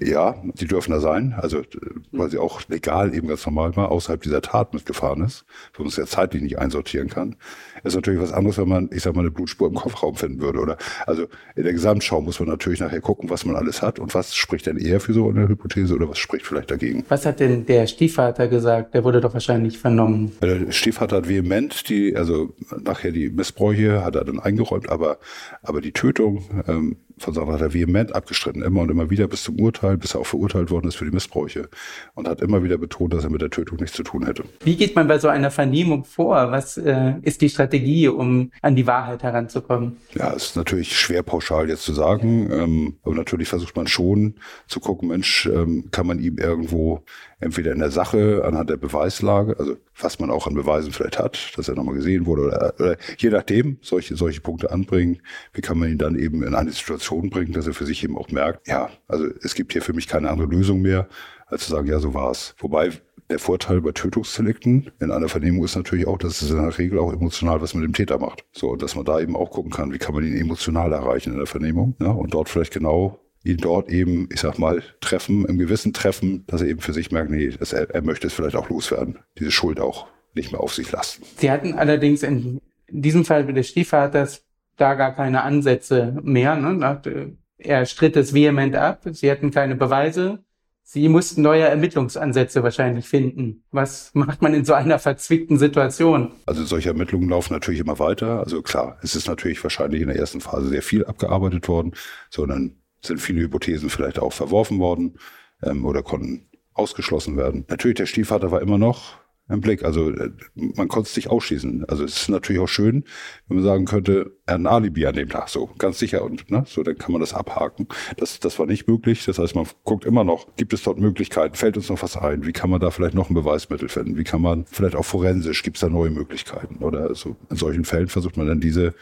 [0.00, 1.62] Ja, die dürfen da sein, also
[2.10, 5.90] weil sie auch legal eben ganz normal mal außerhalb dieser Tat mitgefahren ist, wo man
[5.90, 7.36] es ja zeitlich nicht einsortieren kann.
[7.84, 10.58] Ist natürlich was anderes, wenn man, ich sag mal, eine Blutspur im Kofferraum finden würde.
[10.58, 14.14] Oder also in der Gesamtschau muss man natürlich nachher gucken, was man alles hat und
[14.14, 17.04] was spricht denn eher für so eine Hypothese oder was spricht vielleicht dagegen.
[17.08, 18.94] Was hat denn der Stiefvater gesagt?
[18.94, 20.32] Der wurde doch wahrscheinlich vernommen.
[20.42, 22.52] Der Stiefvater hat vehement die, also
[22.82, 25.18] nachher die Missbräuche hat er dann eingeräumt, aber,
[25.62, 29.44] aber die Tötung ähm, von Sandra hat er vehement abgestritten, immer und immer wieder bis
[29.44, 31.68] zum Urteil, bis er auch verurteilt worden ist für die Missbräuche
[32.14, 34.44] und hat immer wieder betont, dass er mit der Tötung nichts zu tun hätte.
[34.64, 36.50] Wie geht man bei so einer Vernehmung vor?
[36.50, 39.96] Was äh, ist die Strategie, um an die Wahrheit heranzukommen?
[40.14, 44.34] Ja, ist natürlich schwer pauschal jetzt zu sagen, ähm, aber natürlich versucht man schon
[44.66, 47.02] zu gucken, Mensch, ähm, kann man ihm irgendwo
[47.40, 51.52] entweder in der Sache anhand der Beweislage, also was man auch an Beweisen vielleicht hat,
[51.56, 55.20] dass er nochmal gesehen wurde oder, oder je nachdem solche, solche Punkte anbringen,
[55.52, 58.18] wie kann man ihn dann eben in eine Situation bringen, dass er für sich eben
[58.18, 61.08] auch merkt, ja, also es gibt hier für mich keine andere Lösung mehr,
[61.46, 62.54] als zu sagen, ja, so war's.
[62.58, 62.90] Wobei
[63.30, 66.98] der Vorteil bei Tötungsdelikten in einer Vernehmung ist natürlich auch, dass es in der Regel
[66.98, 68.44] auch emotional was mit dem Täter macht.
[68.52, 71.38] So, dass man da eben auch gucken kann, wie kann man ihn emotional erreichen in
[71.38, 71.96] der Vernehmung.
[72.00, 76.44] Ja, und dort vielleicht genau ihn dort eben, ich sag mal, treffen, im Gewissen treffen,
[76.46, 79.18] dass er eben für sich merkt, nee, dass er, er möchte es vielleicht auch loswerden,
[79.38, 81.24] diese Schuld auch nicht mehr auf sich lasten.
[81.36, 84.44] Sie hatten allerdings in, in diesem Fall des Stiefvaters
[84.76, 86.56] da gar keine Ansätze mehr.
[86.56, 87.36] Ne?
[87.58, 89.02] Er stritt es vehement ab.
[89.12, 90.42] Sie hatten keine Beweise.
[90.86, 93.64] Sie mussten neue Ermittlungsansätze wahrscheinlich finden.
[93.70, 96.32] Was macht man in so einer verzwickten Situation?
[96.44, 98.40] Also solche Ermittlungen laufen natürlich immer weiter.
[98.40, 101.94] Also klar, es ist natürlich wahrscheinlich in der ersten Phase sehr viel abgearbeitet worden,
[102.28, 105.18] sondern sind viele Hypothesen vielleicht auch verworfen worden
[105.62, 107.64] ähm, oder konnten ausgeschlossen werden.
[107.68, 109.84] Natürlich, der Stiefvater war immer noch im Blick.
[109.84, 111.84] Also äh, man konnte es nicht ausschließen.
[111.86, 113.04] Also es ist natürlich auch schön,
[113.46, 116.50] wenn man sagen könnte, er hat ein Alibi an dem Tag, so ganz sicher und
[116.50, 117.88] ne, so dann kann man das abhaken.
[118.16, 119.24] Das, das war nicht möglich.
[119.26, 122.46] Das heißt, man guckt immer noch, gibt es dort Möglichkeiten, fällt uns noch was ein?
[122.46, 124.16] Wie kann man da vielleicht noch ein Beweismittel finden?
[124.16, 126.82] Wie kann man vielleicht auch forensisch, gibt es da neue Möglichkeiten?
[126.82, 128.94] Oder so in solchen Fällen versucht man dann diese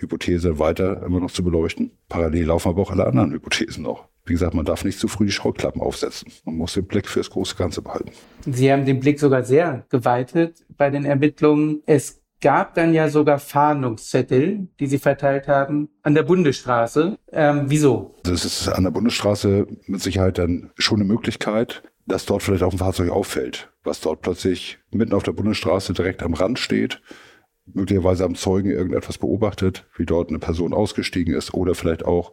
[0.00, 1.92] Hypothese weiter immer noch zu beleuchten.
[2.08, 4.08] Parallel laufen aber auch alle anderen Hypothesen noch.
[4.24, 6.32] Wie gesagt, man darf nicht zu früh die Schraubklappen aufsetzen.
[6.44, 8.12] Man muss den Blick fürs große Ganze behalten.
[8.46, 11.82] Sie haben den Blick sogar sehr geweitet bei den Ermittlungen.
[11.86, 17.18] Es gab dann ja sogar Fahndungszettel, die Sie verteilt haben an der Bundesstraße.
[17.32, 18.14] Ähm, wieso?
[18.22, 22.72] Das ist an der Bundesstraße mit Sicherheit dann schon eine Möglichkeit, dass dort vielleicht auch
[22.72, 27.02] ein Fahrzeug auffällt, was dort plötzlich mitten auf der Bundesstraße direkt am Rand steht
[27.74, 32.32] möglicherweise am Zeugen irgendetwas beobachtet, wie dort eine Person ausgestiegen ist oder vielleicht auch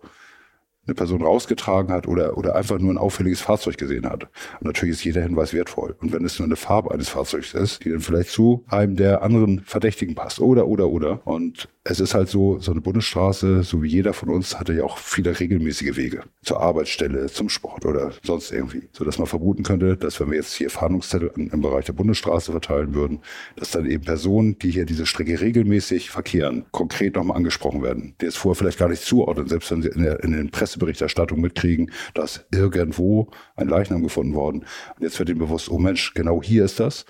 [0.87, 4.23] eine Person rausgetragen hat oder, oder einfach nur ein auffälliges Fahrzeug gesehen hat.
[4.59, 5.95] Und natürlich ist jeder Hinweis wertvoll.
[5.99, 9.21] Und wenn es nur eine Farbe eines Fahrzeugs ist, die dann vielleicht zu einem der
[9.21, 11.27] anderen Verdächtigen passt oder, oder, oder.
[11.27, 14.83] Und es ist halt so, so eine Bundesstraße, so wie jeder von uns, hatte ja
[14.83, 16.23] auch viele regelmäßige Wege.
[16.43, 18.89] Zur Arbeitsstelle, zum Sport oder sonst irgendwie.
[18.91, 22.51] So dass man vermuten könnte, dass wenn wir jetzt hier Fahndungszettel im Bereich der Bundesstraße
[22.51, 23.19] verteilen würden,
[23.55, 28.15] dass dann eben Personen, die hier diese Strecke regelmäßig verkehren, konkret nochmal angesprochen werden.
[28.21, 31.41] Die es vorher vielleicht gar nicht zuordnen, selbst wenn sie in, der, in den Presseberichterstattungen
[31.41, 34.65] mitkriegen, dass irgendwo ein Leichnam gefunden worden.
[34.95, 37.05] Und jetzt wird ihnen bewusst, oh Mensch, genau hier ist das.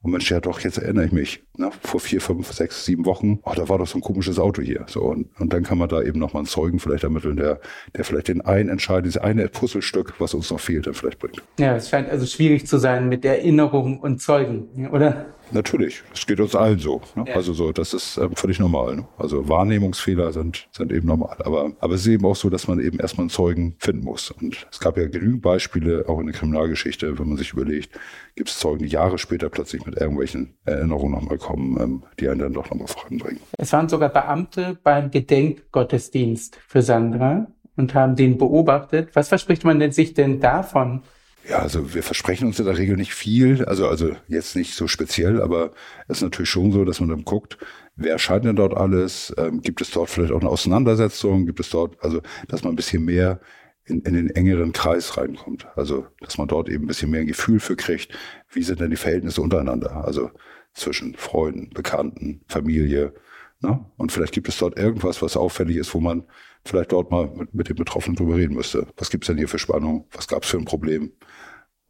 [0.00, 3.40] Und Mensch, ja doch, jetzt erinnere ich mich, ne, vor vier, fünf, sechs, sieben Wochen,
[3.44, 4.86] ach, da war doch so ein komisches Auto hier.
[4.88, 7.60] So, und, und dann kann man da eben nochmal einen Zeugen vielleicht ermitteln, der,
[7.96, 11.42] der vielleicht den einen entscheidet, dieses eine Puzzlestück, was uns noch fehlt, dann vielleicht bringt.
[11.58, 15.26] Ja, es scheint also schwierig zu sein mit Erinnerung und Zeugen, oder?
[15.50, 17.00] Natürlich, es geht uns allen so.
[17.14, 17.24] Ne?
[17.28, 17.36] Ja.
[17.36, 18.96] Also so, das ist ähm, völlig normal.
[18.96, 19.08] Ne?
[19.16, 21.36] Also Wahrnehmungsfehler sind, sind eben normal.
[21.44, 24.30] Aber, aber es ist eben auch so, dass man eben erstmal einen Zeugen finden muss.
[24.30, 27.98] Und es gab ja genügend Beispiele, auch in der Kriminalgeschichte, wenn man sich überlegt,
[28.36, 32.40] gibt es Zeugen, die Jahre später plötzlich mit irgendwelchen Erinnerungen nochmal kommen, ähm, die einen
[32.40, 33.40] dann doch nochmal voranbringen.
[33.56, 39.10] Es waren sogar Beamte beim Gedenkgottesdienst für Sandra und haben den beobachtet.
[39.14, 41.02] Was verspricht man denn sich denn davon?
[41.48, 44.86] Ja, also wir versprechen uns in der Regel nicht viel, also, also jetzt nicht so
[44.86, 45.70] speziell, aber
[46.06, 47.56] es ist natürlich schon so, dass man dann guckt,
[47.96, 49.34] wer erscheint denn dort alles?
[49.38, 51.46] Ähm, gibt es dort vielleicht auch eine Auseinandersetzung?
[51.46, 53.40] Gibt es dort, also dass man ein bisschen mehr
[53.88, 55.66] in, in den engeren Kreis reinkommt.
[55.76, 58.12] Also dass man dort eben ein bisschen mehr ein Gefühl für kriegt,
[58.50, 60.04] wie sind denn die Verhältnisse untereinander?
[60.04, 60.30] Also
[60.78, 63.14] zwischen Freunden, Bekannten, Familie.
[63.60, 63.84] Ne?
[63.96, 66.24] Und vielleicht gibt es dort irgendwas, was auffällig ist, wo man
[66.64, 68.86] vielleicht dort mal mit, mit den Betroffenen drüber reden müsste.
[68.96, 70.06] Was gibt's denn hier für Spannung?
[70.12, 71.12] Was gab's für ein Problem?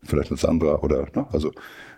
[0.03, 1.27] Vielleicht mit Sandra oder, ne?
[1.33, 1.53] also,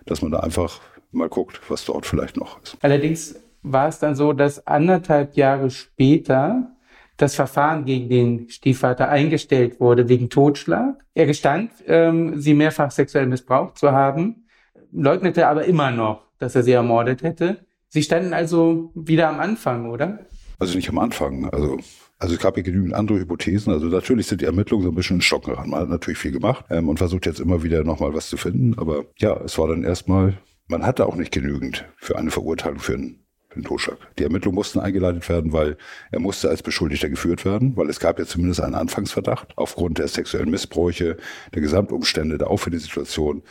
[0.06, 0.80] dass man da einfach
[1.12, 2.76] mal guckt, was dort vielleicht noch ist.
[2.80, 6.72] Allerdings war es dann so, dass anderthalb Jahre später
[7.20, 11.04] das Verfahren gegen den Stiefvater eingestellt wurde wegen Totschlag.
[11.14, 14.46] Er gestand, ähm, sie mehrfach sexuell missbraucht zu haben,
[14.90, 17.64] leugnete aber immer noch, dass er sie ermordet hätte.
[17.88, 20.26] Sie standen also wieder am Anfang, oder?
[20.58, 21.48] Also nicht am Anfang.
[21.50, 21.78] Also
[22.18, 23.72] Also es gab ja genügend andere Hypothesen.
[23.72, 25.70] Also natürlich sind die Ermittlungen so ein bisschen in Stock geraten.
[25.70, 28.78] Man hat natürlich viel gemacht ähm, und versucht jetzt immer wieder nochmal was zu finden.
[28.78, 30.34] Aber ja, es war dann erstmal,
[30.68, 33.96] man hatte auch nicht genügend für eine Verurteilung für einen, für einen Totschlag.
[34.18, 35.78] Die Ermittlungen mussten eingeleitet werden, weil
[36.12, 40.08] er musste als Beschuldigter geführt werden, weil es gab ja zumindest einen Anfangsverdacht aufgrund der
[40.08, 41.16] sexuellen Missbräuche,
[41.54, 43.42] der Gesamtumstände, der Auffälligensituation.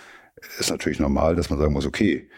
[0.60, 2.30] Ist natürlich normal, dass man sagen muss, okay,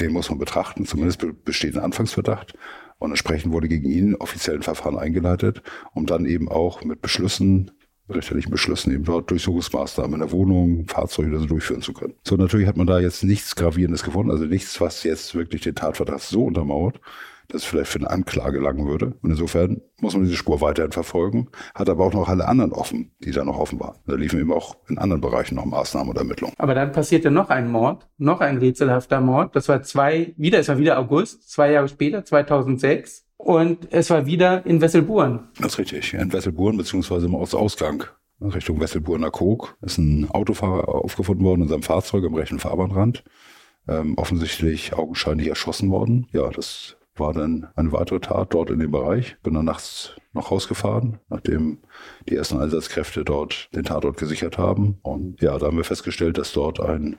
[0.00, 2.54] den muss man betrachten, zumindest besteht ein Anfangsverdacht.
[2.98, 5.62] Und entsprechend wurde gegen ihn offiziell ein Verfahren eingeleitet,
[5.94, 7.70] um dann eben auch mit Beschlüssen,
[8.08, 12.14] richterlichen Beschlüssen eben dort Durchsuchungsmaßnahmen in der Wohnung, Fahrzeuge oder so durchführen zu können.
[12.24, 15.74] So, natürlich hat man da jetzt nichts Gravierendes gefunden, also nichts, was jetzt wirklich den
[15.74, 17.00] Tatverdacht so untermauert
[17.48, 19.14] das vielleicht für eine Anklage langen würde.
[19.22, 23.12] Und insofern muss man diese Spur weiterhin verfolgen, hat aber auch noch alle anderen offen,
[23.20, 23.96] die da noch offen waren.
[24.06, 26.54] Da liefen eben auch in anderen Bereichen noch Maßnahmen und Ermittlungen.
[26.58, 29.56] Aber dann passierte noch ein Mord, noch ein rätselhafter Mord.
[29.56, 33.24] Das war zwei, wieder, es war wieder August, zwei Jahre später, 2006.
[33.38, 35.48] Und es war wieder in Wesselburen.
[35.58, 38.04] Das ist richtig, in Wesselburen, beziehungsweise im Ostausgang.
[38.40, 43.24] Richtung Wesselburener Kog ist ein Autofahrer aufgefunden worden in seinem Fahrzeug am rechten Fahrbahnrand.
[43.88, 46.26] Ähm, offensichtlich augenscheinlich erschossen worden.
[46.32, 49.36] Ja, das war dann eine weitere Tat dort in dem Bereich.
[49.42, 51.78] Bin dann nachts nach Haus gefahren, nachdem
[52.28, 54.98] die ersten Einsatzkräfte dort den Tatort gesichert haben.
[55.02, 57.16] Und ja, da haben wir festgestellt, dass dort ein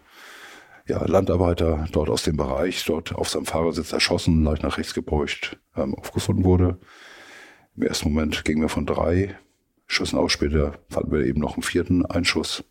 [0.88, 5.57] ja, Landarbeiter dort aus dem Bereich, dort auf seinem Fahrersitz erschossen, leicht nach rechts gebeugt,
[5.75, 6.79] ähm, aufgefunden wurde.
[7.75, 9.38] Im ersten Moment gingen wir von drei
[9.85, 10.31] Schüssen aus.
[10.31, 12.63] Später fanden wir eben noch einen vierten Einschuss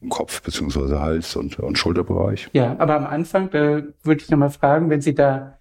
[0.00, 2.48] im Kopf beziehungsweise Hals und, und Schulterbereich.
[2.52, 5.55] Ja, aber am Anfang, da würde ich nochmal fragen, wenn Sie da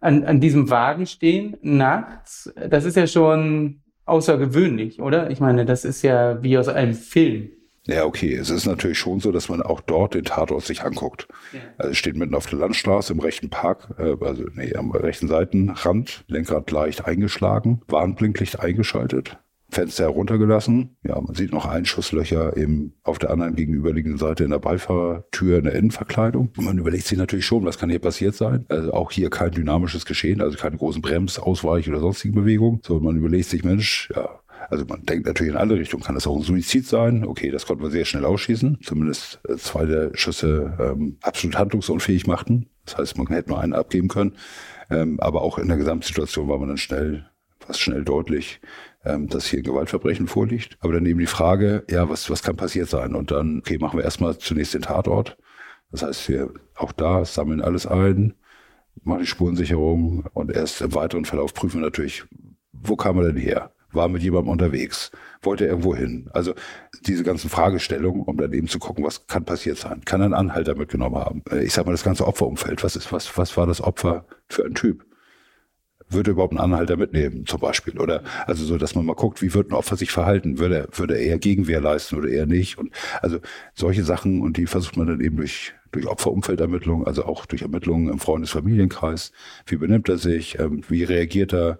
[0.00, 5.30] an, an diesem Wagen stehen nachts, das ist ja schon außergewöhnlich, oder?
[5.30, 7.50] Ich meine, das ist ja wie aus einem Film.
[7.88, 8.34] Ja, okay.
[8.34, 11.26] Es ist natürlich schon so, dass man auch dort den Tatort sich anguckt.
[11.54, 11.60] Ja.
[11.78, 15.26] Also es steht mitten auf der Landstraße im rechten Park, äh, also nee, am rechten
[15.26, 19.38] Seitenrand, Lenkrad leicht eingeschlagen, Warnblinklicht eingeschaltet.
[19.70, 20.96] Fenster heruntergelassen.
[21.02, 25.64] Ja, man sieht noch Einschusslöcher eben auf der anderen gegenüberliegenden Seite in der Beifahrertür in
[25.64, 26.50] der Innenverkleidung.
[26.56, 28.64] Und man überlegt sich natürlich schon, was kann hier passiert sein.
[28.68, 32.80] Also auch hier kein dynamisches Geschehen, also keine großen Brems-, Ausweich- oder sonstigen Bewegungen.
[32.82, 36.02] So, man überlegt sich, Mensch, ja, also man denkt natürlich in alle Richtungen.
[36.02, 37.24] Kann das auch ein Suizid sein?
[37.24, 38.78] Okay, das konnte man sehr schnell ausschießen.
[38.82, 42.68] Zumindest äh, zwei der Schüsse ähm, absolut handlungsunfähig machten.
[42.84, 44.36] Das heißt, man hätte nur einen abgeben können.
[44.90, 47.26] Ähm, aber auch in der Gesamtsituation war man dann schnell,
[47.60, 48.60] fast schnell deutlich,
[49.08, 50.76] ähm, dass hier ein Gewaltverbrechen vorliegt.
[50.80, 53.14] Aber dann eben die Frage, ja, was, was kann passiert sein?
[53.14, 55.36] Und dann, okay, machen wir erstmal zunächst den Tatort.
[55.90, 58.34] Das heißt, wir auch da sammeln alles ein,
[59.04, 62.24] machen die Spurensicherung und erst im weiteren Verlauf prüfen wir natürlich,
[62.72, 63.72] wo kam er denn her?
[63.92, 65.10] War mit jemandem unterwegs?
[65.40, 66.28] Wollte er irgendwo hin?
[66.34, 66.52] Also
[67.06, 70.02] diese ganzen Fragestellungen, um dann eben zu gucken, was kann passiert sein?
[70.04, 71.42] Kann ein Anhalter mitgenommen haben?
[71.50, 72.84] Äh, ich sag mal, das ganze Opferumfeld.
[72.84, 75.07] Was ist, was, was war das Opfer für ein Typ?
[76.10, 77.98] Würde überhaupt ein Anhalter mitnehmen, zum Beispiel.
[77.98, 80.58] Oder also so, dass man mal guckt, wie wird ein Opfer sich verhalten?
[80.58, 82.78] Würde würde er eher Gegenwehr leisten oder eher nicht?
[82.78, 82.92] Und
[83.22, 83.38] also
[83.74, 88.08] solche Sachen, und die versucht man dann eben durch, durch Opferumfeldermittlungen, also auch durch Ermittlungen
[88.08, 89.32] im Freundesfamilienkreis.
[89.66, 90.58] Wie benimmt er sich?
[90.58, 91.78] Ähm, wie reagiert er?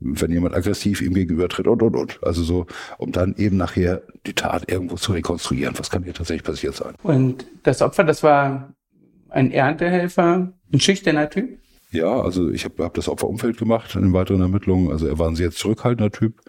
[0.00, 2.18] wenn jemand aggressiv ihm gegenübertritt und, und, und.
[2.22, 2.66] Also so,
[2.98, 5.78] um dann eben nachher die Tat irgendwo zu rekonstruieren.
[5.78, 6.94] Was kann hier tatsächlich passiert sein?
[7.02, 8.74] Und das Opfer, das war
[9.30, 11.58] ein Erntehelfer, ein schüchterner Typ?
[11.94, 14.90] Ja, also ich habe hab das Opferumfeld gemacht in den weiteren Ermittlungen.
[14.90, 16.40] Also er war ein sehr zurückhaltender Typ.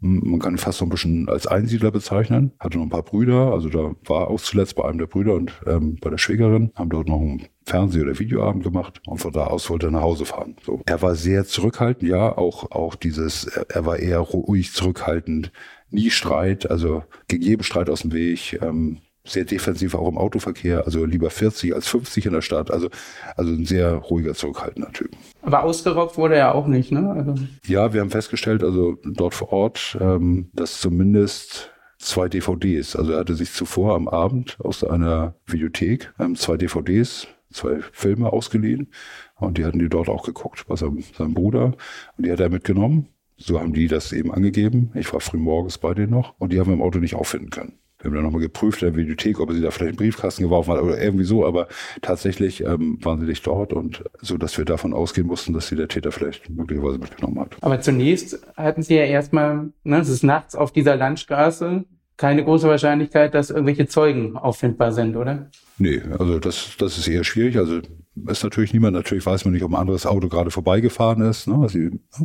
[0.00, 2.52] Man kann ihn fast so ein bisschen als Einsiedler bezeichnen.
[2.58, 5.52] Hatte noch ein paar Brüder, also da war auch zuletzt bei einem der Brüder und
[5.66, 9.46] ähm, bei der Schwägerin, haben dort noch einen Fernseh- oder Videoabend gemacht und von da
[9.46, 10.56] aus wollte er nach Hause fahren.
[10.64, 10.82] So.
[10.84, 15.50] Er war sehr zurückhaltend, ja, auch, auch dieses, er, war eher ruhig zurückhaltend,
[15.90, 20.84] nie Streit, also ging jedem Streit aus dem Weg, ähm, sehr defensiv auch im Autoverkehr,
[20.84, 22.70] also lieber 40 als 50 in der Stadt.
[22.70, 22.88] Also,
[23.36, 25.10] also ein sehr ruhiger, zurückhaltender Typ.
[25.42, 27.10] Aber ausgeraubt wurde er auch nicht, ne?
[27.10, 27.34] Also
[27.66, 33.20] ja, wir haben festgestellt, also dort vor Ort, ähm, dass zumindest zwei DVDs, also er
[33.20, 38.90] hatte sich zuvor am Abend aus einer Videothek ähm, zwei DVDs, zwei Filme ausgeliehen
[39.36, 41.74] und die hatten die dort auch geguckt bei seinem, seinem Bruder
[42.16, 43.08] und die hat er mitgenommen.
[43.38, 44.92] So haben die das eben angegeben.
[44.94, 47.50] Ich war früh morgens bei denen noch und die haben wir im Auto nicht auffinden
[47.50, 47.78] können.
[47.98, 50.74] Wir haben dann nochmal geprüft in der Videothek, ob sie da vielleicht einen Briefkasten geworfen
[50.74, 51.66] hat oder irgendwie so, aber
[52.02, 55.76] tatsächlich ähm, waren sie nicht dort und so, dass wir davon ausgehen mussten, dass sie
[55.76, 57.56] der Täter vielleicht möglicherweise mitgenommen hat.
[57.62, 61.84] Aber zunächst hatten sie ja erstmal, ne, es ist nachts auf dieser Landstraße,
[62.16, 65.50] keine große Wahrscheinlichkeit, dass irgendwelche Zeugen auffindbar sind, oder?
[65.78, 67.58] Nee, also das, das ist eher schwierig.
[67.58, 67.80] Also
[68.26, 71.46] ist natürlich niemand, natürlich weiß man nicht, ob ein anderes Auto gerade vorbeigefahren ist.
[71.46, 71.58] Ne?
[71.60, 71.78] Also,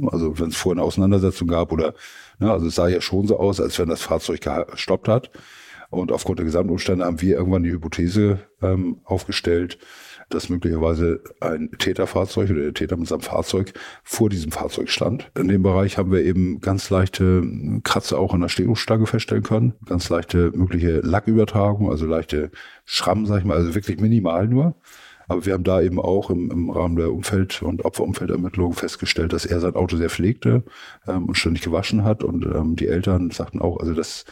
[0.07, 1.93] also wenn es vorher eine Auseinandersetzung gab oder,
[2.39, 2.51] ne?
[2.51, 5.31] also es sah ja schon so aus, als wenn das Fahrzeug gestoppt hat.
[5.91, 9.77] Und aufgrund der Gesamtumstände haben wir irgendwann die Hypothese ähm, aufgestellt,
[10.29, 15.29] dass möglicherweise ein Täterfahrzeug oder der Täter mit seinem Fahrzeug vor diesem Fahrzeug stand.
[15.37, 17.43] In dem Bereich haben wir eben ganz leichte
[17.83, 22.51] Kratzer auch an der Stehungsstange feststellen können, ganz leichte mögliche Lackübertragung, also leichte
[22.85, 24.75] Schrammen, sag ich mal, also wirklich minimal nur.
[25.27, 29.45] Aber wir haben da eben auch im, im Rahmen der Umfeld- und Opferumfeldermittlung festgestellt, dass
[29.45, 30.63] er sein Auto sehr pflegte
[31.07, 32.23] ähm, und ständig gewaschen hat.
[32.23, 34.25] Und ähm, die Eltern sagten auch, also das,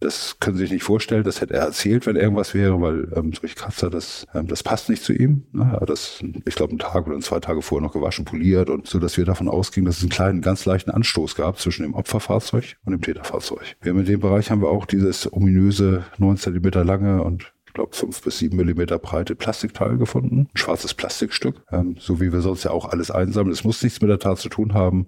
[0.00, 3.32] das können Sie sich nicht vorstellen, das hätte er erzählt, wenn irgendwas wäre, weil ähm,
[3.38, 5.44] solche Kratzer, das, ähm, das passt nicht zu ihm.
[5.52, 5.70] Ne?
[5.74, 8.86] Er hat das, ich glaube, einen Tag oder zwei Tage vorher noch gewaschen, poliert und
[8.86, 11.94] so, dass wir davon ausgingen, dass es einen kleinen, ganz leichten Anstoß gab zwischen dem
[11.94, 13.76] Opferfahrzeug und dem Täterfahrzeug.
[13.82, 17.74] Wir haben in dem Bereich haben wir auch dieses ominöse neun Zentimeter lange und ich
[17.74, 20.48] glaube, fünf bis sieben Millimeter breite Plastikteil gefunden.
[20.52, 21.62] Ein schwarzes Plastikstück.
[21.70, 23.52] Ähm, so wie wir sonst ja auch alles einsammeln.
[23.52, 25.06] Es muss nichts mit der Tat zu tun haben.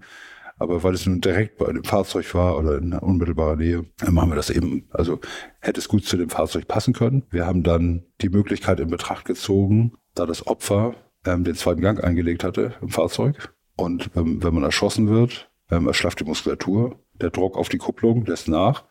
[0.62, 4.36] Aber weil es nun direkt bei dem Fahrzeug war oder in unmittelbarer Nähe, machen wir
[4.36, 4.88] das eben.
[4.90, 5.18] Also
[5.60, 7.24] hätte es gut zu dem Fahrzeug passen können.
[7.30, 10.94] Wir haben dann die Möglichkeit in Betracht gezogen, da das Opfer
[11.26, 13.52] ähm, den zweiten Gang eingelegt hatte im Fahrzeug.
[13.76, 16.96] Und ähm, wenn man erschossen wird, ähm, erschlafft die Muskulatur.
[17.14, 18.84] Der Druck auf die Kupplung lässt nach,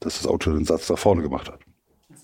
[0.00, 1.60] dass das Auto den Satz da vorne gemacht hat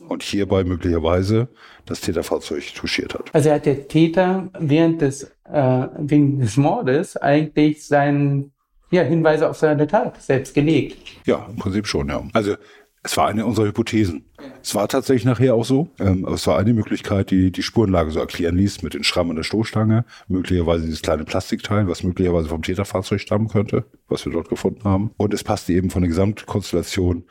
[0.08, 1.48] und hierbei möglicherweise
[1.86, 3.32] das Täterfahrzeug touchiert hat.
[3.32, 8.52] Also hat der Täter während des, äh, wegen des Mordes eigentlich seinen
[8.90, 10.98] ja, Hinweise auf seine Tat selbst gelegt.
[11.24, 12.22] Ja, im Prinzip schon, ja.
[12.32, 12.56] Also
[13.02, 14.24] es war eine unserer Hypothesen.
[14.62, 18.10] Es war tatsächlich nachher auch so, ähm, aber es war eine Möglichkeit, die die Spurenlage
[18.10, 22.48] so erklären ließ mit den Schrammen an der Stoßstange, möglicherweise dieses kleine Plastikteil, was möglicherweise
[22.48, 25.12] vom Täterfahrzeug stammen könnte, was wir dort gefunden haben.
[25.16, 27.24] Und es passte eben von der Gesamtkonstellation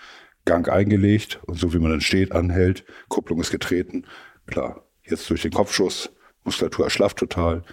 [0.45, 4.05] Gang eingelegt und so wie man dann steht, anhält, Kupplung ist getreten.
[4.45, 6.09] Klar, jetzt durch den Kopfschuss,
[6.45, 7.63] Muskulatur erschlafft total.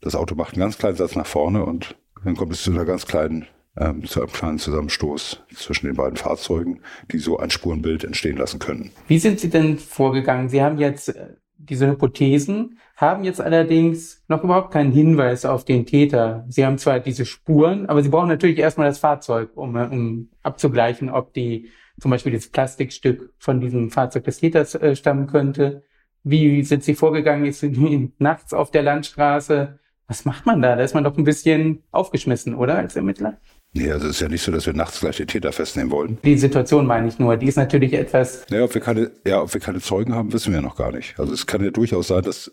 [0.00, 2.84] Das Auto macht einen ganz kleinen Satz nach vorne und dann kommt es zu einer
[2.84, 3.46] ganz kleinen,
[3.76, 6.80] ähm, zu einem kleinen Zusammenstoß zwischen den beiden Fahrzeugen,
[7.12, 8.90] die so ein Spurenbild entstehen lassen können.
[9.08, 10.48] Wie sind Sie denn vorgegangen?
[10.48, 15.86] Sie haben jetzt äh, diese Hypothesen, haben jetzt allerdings noch überhaupt keinen Hinweis auf den
[15.86, 16.44] Täter.
[16.48, 21.10] Sie haben zwar diese Spuren, aber Sie brauchen natürlich erstmal das Fahrzeug, um, um abzugleichen,
[21.10, 25.84] ob die zum Beispiel das Plastikstück von diesem Fahrzeug des Täters äh, stammen könnte.
[26.22, 27.64] Wie sind Sie vorgegangen jetzt
[28.18, 29.79] nachts auf der Landstraße?
[30.10, 30.74] Was macht man da?
[30.74, 33.38] Da ist man doch ein bisschen aufgeschmissen, oder, als Ermittler?
[33.72, 36.18] Nee, also es ist ja nicht so, dass wir nachts gleich den Täter festnehmen wollen.
[36.24, 37.36] Die Situation meine ich nur.
[37.36, 38.44] Die ist natürlich etwas.
[38.50, 40.90] Ja, ob wir keine, ja, ob wir keine Zeugen haben, wissen wir ja noch gar
[40.90, 41.16] nicht.
[41.16, 42.50] Also es kann ja durchaus sein, dass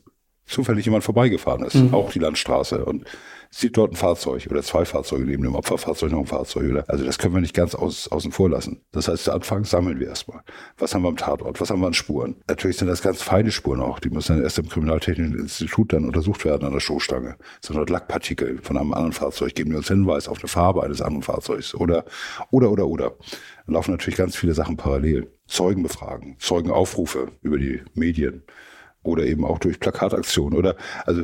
[0.47, 1.93] zufällig jemand vorbeigefahren ist, mhm.
[1.93, 2.85] auch die Landstraße.
[2.85, 3.05] Und
[3.49, 6.69] sieht dort ein Fahrzeug oder zwei Fahrzeuge neben dem Opferfahrzeug noch ein Fahrzeug.
[6.69, 8.81] Oder, also das können wir nicht ganz aus, außen vor lassen.
[8.91, 10.41] Das heißt, zu Anfang sammeln wir erstmal.
[10.77, 11.59] Was haben wir am Tatort?
[11.61, 12.35] Was haben wir an Spuren?
[12.47, 13.99] Natürlich sind das ganz feine Spuren auch.
[13.99, 17.37] Die müssen dann erst im Kriminaltechnischen Institut dann untersucht werden an der Stoßstange.
[17.61, 20.83] Das sind dort Lackpartikel von einem anderen Fahrzeug, geben wir uns Hinweis auf eine Farbe
[20.83, 21.73] eines anderen Fahrzeugs.
[21.75, 22.05] Oder,
[22.51, 23.13] oder, oder, oder.
[23.65, 25.31] Da laufen natürlich ganz viele Sachen parallel.
[25.47, 28.43] Zeugen befragen, Zeugenaufrufe über die Medien
[29.07, 31.23] oder eben auch durch Plakataktionen oder, also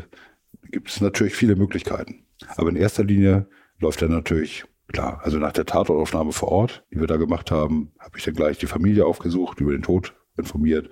[0.71, 2.25] gibt es natürlich viele Möglichkeiten.
[2.55, 3.47] Aber in erster Linie
[3.79, 5.21] läuft er natürlich klar.
[5.23, 8.57] Also nach der Tatortaufnahme vor Ort, die wir da gemacht haben, habe ich dann gleich
[8.57, 10.89] die Familie aufgesucht, über den Tod informiert,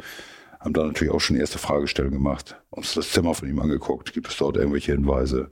[0.60, 4.28] haben dann natürlich auch schon erste Fragestellungen gemacht, uns das Zimmer von ihm angeguckt, gibt
[4.28, 5.50] es dort irgendwelche Hinweise.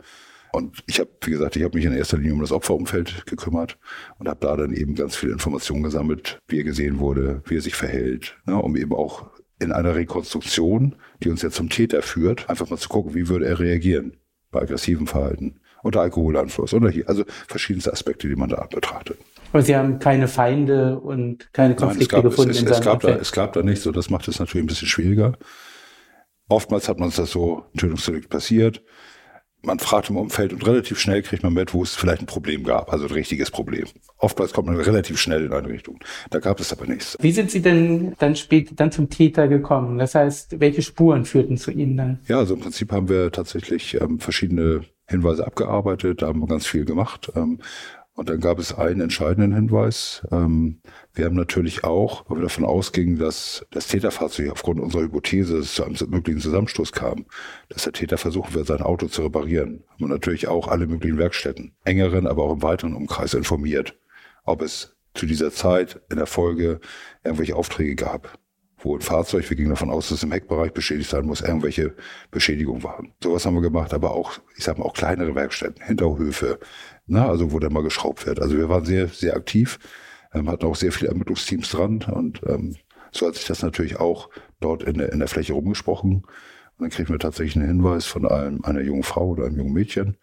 [0.52, 3.78] Und ich habe, wie gesagt, ich habe mich in erster Linie um das Opferumfeld gekümmert
[4.18, 7.62] und habe da dann eben ganz viele Informationen gesammelt, wie er gesehen wurde, wie er
[7.62, 9.30] sich verhält, ne, um eben auch
[9.60, 13.46] in einer Rekonstruktion, die uns ja zum Täter führt, einfach mal zu gucken, wie würde
[13.46, 14.18] er reagieren
[14.52, 19.18] bei aggressivem Verhalten unter Alkoholeinfluss oder hier, also verschiedenste Aspekte, die man da betrachtet.
[19.52, 22.82] Aber Sie haben keine Feinde und keine Konflikte Nein, es gab, gefunden es, es, es
[22.82, 25.38] gab da, es gab da nicht so, das macht es natürlich ein bisschen schwieriger.
[26.48, 28.84] Oftmals hat man es das so, Tötungsdelikt passiert,
[29.62, 32.64] man fragt im Umfeld und relativ schnell kriegt man mit, wo es vielleicht ein Problem
[32.64, 33.86] gab, also ein richtiges Problem.
[34.18, 36.00] Oftmals kommt man relativ schnell in eine Richtung.
[36.30, 37.18] Da gab es aber nichts.
[37.20, 39.98] Wie sind Sie denn dann später dann zum Täter gekommen?
[39.98, 42.20] Das heißt, welche Spuren führten zu Ihnen dann?
[42.28, 46.68] Ja, also im Prinzip haben wir tatsächlich ähm, verschiedene Hinweise abgearbeitet, da haben wir ganz
[46.68, 47.32] viel gemacht.
[47.36, 47.60] Ähm,
[48.20, 50.28] und dann gab es einen entscheidenden Hinweis.
[50.30, 50.82] Ähm,
[51.14, 55.86] wir haben natürlich auch, weil wir davon ausgingen, dass das Täterfahrzeug aufgrund unserer Hypothese zu
[55.86, 57.28] einem möglichen Zusammenstoß kam,
[57.70, 59.86] dass der Täter versuchen wird, sein Auto zu reparieren.
[59.88, 63.98] Haben wir natürlich auch alle möglichen Werkstätten, engeren, aber auch im weiteren Umkreis informiert,
[64.44, 66.82] ob es zu dieser Zeit in der Folge
[67.24, 68.38] irgendwelche Aufträge gab,
[68.80, 71.96] wo ein Fahrzeug, wir gingen davon aus, dass es im Heckbereich beschädigt sein muss, irgendwelche
[72.32, 73.14] Beschädigungen waren.
[73.24, 76.60] Sowas haben wir gemacht, aber auch, ich sag mal, auch kleinere Werkstätten, Hinterhöfe,
[77.10, 78.42] na, also wo dann mal geschraubt wird.
[78.42, 79.80] Also wir waren sehr, sehr aktiv,
[80.34, 82.76] ähm, hatten auch sehr viele Ermittlungsteams dran und ähm,
[83.12, 84.30] so hat sich das natürlich auch
[84.60, 86.24] dort in der, in der Fläche rumgesprochen.
[86.24, 86.26] Und
[86.80, 90.18] dann kriegen wir tatsächlich einen Hinweis von einem, einer jungen Frau oder einem jungen Mädchen,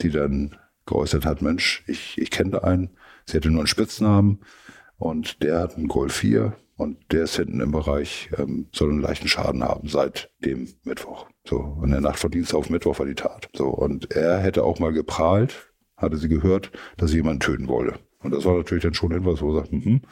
[0.00, 0.56] die dann
[0.86, 2.90] geäußert hat, Mensch, ich, ich kenne da einen,
[3.26, 4.40] sie hatte nur einen Spitznamen
[4.96, 9.00] und der hat einen Golf 4 Und der ist hinten im Bereich, ähm, soll einen
[9.00, 11.28] leichten Schaden haben seit dem Mittwoch.
[11.46, 13.48] So, in der Nacht von Dienstag auf Mittwoch war die Tat.
[13.54, 15.71] So, und er hätte auch mal geprahlt,
[16.02, 17.94] hatte sie gehört, dass sie jemanden töten wolle.
[18.22, 20.02] Und das war natürlich dann schon etwas, wo er sagt, mhm,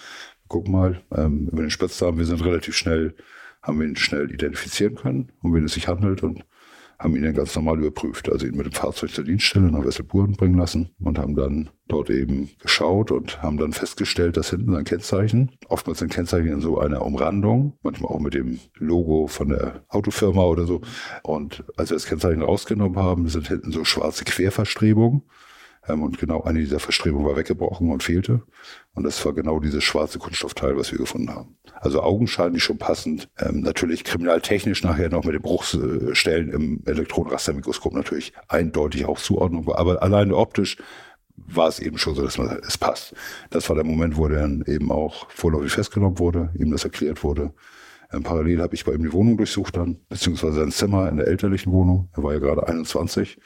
[0.48, 3.14] guck mal, ähm, über den Spitznamen, wir sind relativ schnell,
[3.62, 6.44] haben wir ihn schnell identifizieren können, um wen es sich handelt und
[7.00, 8.30] haben ihn dann ganz normal überprüft.
[8.30, 12.10] Also ihn mit dem Fahrzeug zur Dienststelle nach Wesselburen bringen lassen und haben dann dort
[12.10, 16.78] eben geschaut und haben dann festgestellt, dass hinten sein Kennzeichen, oftmals ein Kennzeichen in so
[16.78, 20.82] einer Umrandung, manchmal auch mit dem Logo von der Autofirma oder so.
[21.22, 25.22] Und als wir das Kennzeichen rausgenommen haben, sind hinten so schwarze Querverstrebungen.
[25.90, 28.42] Ähm, und genau eine dieser Verstrebungen war weggebrochen und fehlte.
[28.94, 31.56] Und das war genau dieses schwarze Kunststoffteil, was wir gefunden haben.
[31.74, 33.28] Also augenscheinlich schon passend.
[33.38, 39.78] Ähm, natürlich kriminaltechnisch nachher noch mit den Bruchstellen im Elektronenrastermikroskop natürlich eindeutig auch Zuordnung war.
[39.78, 40.76] Aber alleine optisch
[41.36, 43.14] war es eben schon so, dass man, es passt.
[43.50, 47.24] Das war der Moment, wo er dann eben auch vorläufig festgenommen wurde, ihm das erklärt
[47.24, 47.52] wurde.
[48.12, 51.28] Ähm, parallel habe ich bei ihm die Wohnung durchsucht dann, beziehungsweise sein Zimmer in der
[51.28, 52.08] elterlichen Wohnung.
[52.14, 53.38] Er war ja gerade 21,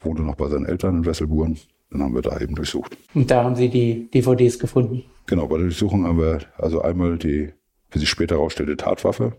[0.00, 1.58] wohnte noch bei seinen Eltern in Wesselburen.
[1.90, 2.96] Dann haben wir da eben durchsucht.
[3.14, 5.04] Und da haben Sie die DVDs gefunden?
[5.26, 7.52] Genau, bei der Durchsuchung haben wir also einmal die,
[7.90, 9.36] wie sich später herausstellte, Tatwaffe,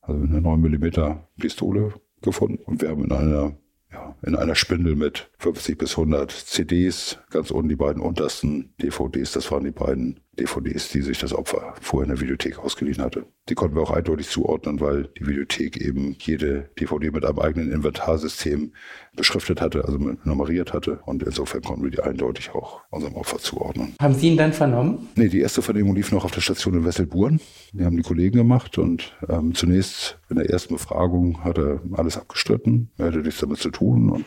[0.00, 0.90] also eine 9 mm
[1.38, 2.62] Pistole gefunden.
[2.64, 3.56] Und wir haben in einer
[3.92, 9.32] ja, in einer Spindel mit 50 bis 100 CDs, ganz unten die beiden untersten DVDs,
[9.32, 13.26] das waren die beiden DVDs, die sich das Opfer vorher in der Videothek ausgeliehen hatte.
[13.48, 17.72] Die konnten wir auch eindeutig zuordnen, weil die Videothek eben jede DVD mit einem eigenen
[17.72, 18.72] Inventarsystem
[19.16, 21.00] beschriftet hatte, also nummeriert hatte.
[21.04, 23.94] Und insofern konnten wir die eindeutig auch unserem Opfer zuordnen.
[24.00, 25.08] Haben Sie ihn dann vernommen?
[25.16, 27.40] Nee, die erste Vernehmung lief noch auf der Station in Wesselburen.
[27.72, 32.16] Die haben die Kollegen gemacht und ähm, zunächst in der ersten Befragung hat er alles
[32.16, 32.90] abgestritten.
[32.98, 34.24] Er hatte nichts damit zu tun und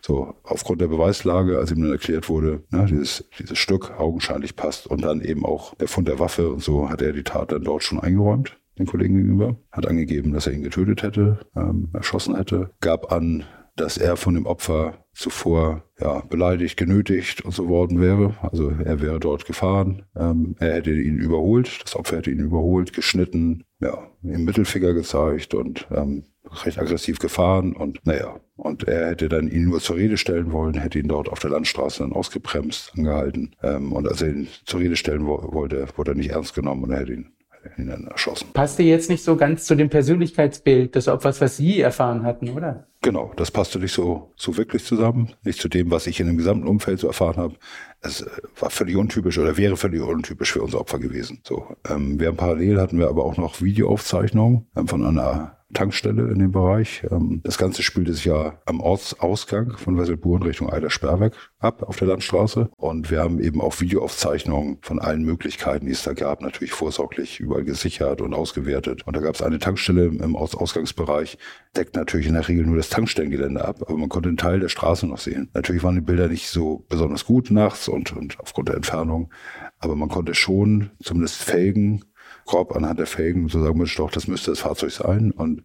[0.00, 4.86] so aufgrund der Beweislage, als ihm dann erklärt wurde, na, dieses, dieses Stück augenscheinlich passt
[4.86, 7.64] und dann eben auch der Fund der Waffe und so, hat er die Tat dann
[7.64, 12.36] dort schon eingeräumt den Kollegen gegenüber, hat angegeben, dass er ihn getötet hätte, ähm, erschossen
[12.36, 13.44] hätte, gab an,
[13.76, 18.34] dass er von dem Opfer zuvor ja, beleidigt, genötigt und so worden wäre.
[18.42, 22.92] Also er wäre dort gefahren, ähm, er hätte ihn überholt, das Opfer hätte ihn überholt,
[22.92, 26.24] geschnitten, ja, ihm Mittelfinger gezeigt und ähm,
[26.64, 30.74] recht aggressiv gefahren und naja, und er hätte dann ihn nur zur Rede stellen wollen,
[30.74, 34.80] hätte ihn dort auf der Landstraße dann ausgebremst, angehalten ähm, und als er ihn zur
[34.80, 37.32] Rede stellen wo wollte, wurde er nicht ernst genommen und er hätte ihn
[37.76, 38.48] dann erschossen.
[38.52, 42.86] Passte jetzt nicht so ganz zu dem Persönlichkeitsbild des Opfers, was Sie erfahren hatten, oder?
[43.02, 45.32] Genau, das passte nicht so, so wirklich zusammen.
[45.42, 47.54] Nicht zu dem, was ich in dem gesamten Umfeld so erfahren habe.
[48.00, 51.40] Es äh, war völlig untypisch oder wäre völlig untypisch für unser Opfer gewesen.
[51.44, 56.28] So, ähm, wir haben parallel hatten wir aber auch noch Videoaufzeichnungen ähm, von einer Tankstelle
[56.28, 57.02] in dem Bereich.
[57.10, 62.08] Ähm, das Ganze spielte sich ja am Ortsausgang von Wesselburen Richtung Eider-Sperrwerk ab auf der
[62.08, 62.70] Landstraße.
[62.76, 67.40] Und wir haben eben auch Videoaufzeichnungen von allen Möglichkeiten, die es da gab, natürlich vorsorglich
[67.40, 69.06] überall gesichert und ausgewertet.
[69.06, 71.38] Und da gab es eine Tankstelle im Ortsausgangsbereich,
[71.76, 74.68] deckt natürlich in der Regel nur das Tankstellengelände ab, aber man konnte einen Teil der
[74.68, 75.50] Straße noch sehen.
[75.54, 79.32] Natürlich waren die Bilder nicht so besonders gut nachts und, und aufgrund der Entfernung,
[79.78, 82.04] aber man konnte schon zumindest Felgen
[82.44, 85.30] grob anhand der Felgen so sagen, Mensch, doch, das müsste das Fahrzeug sein.
[85.30, 85.64] Und,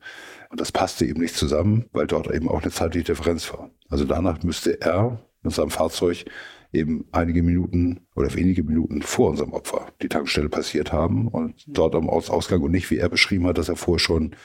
[0.50, 3.70] und das passte eben nicht zusammen, weil dort eben auch eine zeitliche Differenz war.
[3.90, 6.26] Also danach müsste er mit seinem Fahrzeug
[6.74, 11.96] eben einige Minuten oder wenige Minuten vor unserem Opfer die Tankstelle passiert haben und dort
[11.96, 14.36] am Ausgang und nicht, wie er beschrieben hat, dass er vorher schon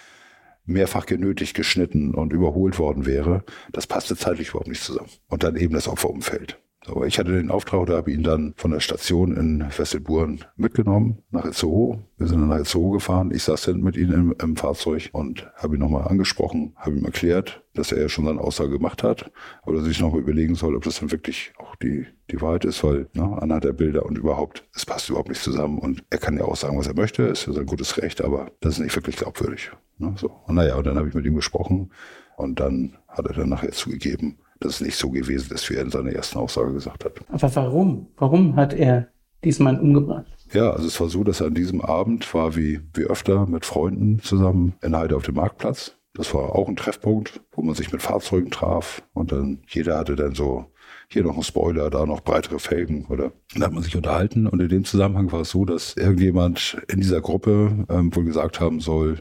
[0.64, 3.44] mehrfach genötigt, geschnitten und überholt worden wäre.
[3.72, 5.08] Das passte zeitlich überhaupt nicht zusammen.
[5.28, 6.60] Und dann eben das Opferumfeld.
[6.86, 11.18] Aber ich hatte den Auftrag oder habe ihn dann von der Station in Wesselburen mitgenommen
[11.30, 12.00] nach Itzehoe.
[12.18, 13.30] Wir sind dann nach Itzehoe gefahren.
[13.32, 17.04] Ich saß dann mit ihm im, im Fahrzeug und habe ihn nochmal angesprochen, habe ihm
[17.04, 19.30] erklärt, dass er ja schon seine Aussage gemacht hat,
[19.62, 22.82] aber dass ich nochmal überlegen soll, ob das dann wirklich auch die, die Wahrheit ist,
[22.82, 26.36] weil ne, anhand der Bilder und überhaupt, es passt überhaupt nicht zusammen und er kann
[26.36, 28.96] ja auch sagen, was er möchte, ist ja sein gutes Recht, aber das ist nicht
[28.96, 29.70] wirklich glaubwürdig.
[29.98, 30.30] Ne, so.
[30.46, 31.90] Und naja, und dann habe ich mit ihm gesprochen
[32.36, 35.82] und dann hat er dann nachher zugegeben, dass es nicht so gewesen ist, wie er
[35.82, 37.12] in seiner ersten Aussage gesagt hat.
[37.28, 38.08] Aber warum?
[38.16, 39.08] Warum hat er
[39.44, 40.26] diesen Mann umgebracht?
[40.52, 43.64] Ja, also es war so, dass er an diesem Abend war wie, wie öfter mit
[43.64, 45.96] Freunden zusammen in Heide auf dem Marktplatz.
[46.14, 50.14] Das war auch ein Treffpunkt, wo man sich mit Fahrzeugen traf und dann jeder hatte
[50.14, 50.66] dann so
[51.08, 54.60] hier noch ein Spoiler, da noch breitere Felgen oder da hat man sich unterhalten und
[54.60, 58.80] in dem Zusammenhang war es so, dass irgendjemand in dieser Gruppe ähm, wohl gesagt haben
[58.80, 59.20] soll,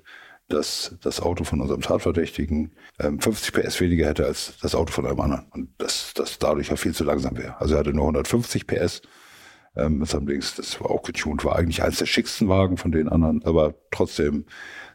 [0.53, 5.07] dass das Auto von unserem Tatverdächtigen ähm, 50 PS weniger hätte als das Auto von
[5.07, 5.45] einem anderen.
[5.51, 7.59] Und dass das dadurch ja viel zu langsam wäre.
[7.59, 9.01] Also er hatte nur 150 PS
[9.75, 10.55] ähm, mit seinem Dings.
[10.55, 14.45] Das war auch getuned, war eigentlich eines der schicksten Wagen von den anderen, aber trotzdem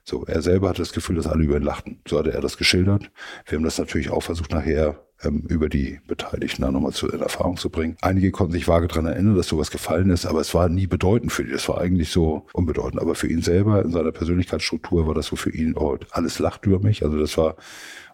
[0.09, 1.99] So, er selber hatte das Gefühl, dass alle über ihn lachten.
[2.07, 3.11] So hatte er das geschildert.
[3.45, 7.21] Wir haben das natürlich auch versucht, nachher ähm, über die Beteiligten da nochmal zu, in
[7.21, 7.97] Erfahrung zu bringen.
[8.03, 11.33] Einige konnten sich vage daran erinnern, dass sowas gefallen ist, aber es war nie bedeutend
[11.33, 11.51] für die.
[11.51, 13.03] Das war eigentlich so unbedeutend.
[13.03, 16.67] Aber für ihn selber, in seiner Persönlichkeitsstruktur, war das so für ihn, oh, alles lacht
[16.67, 17.03] über mich.
[17.03, 17.57] Also das war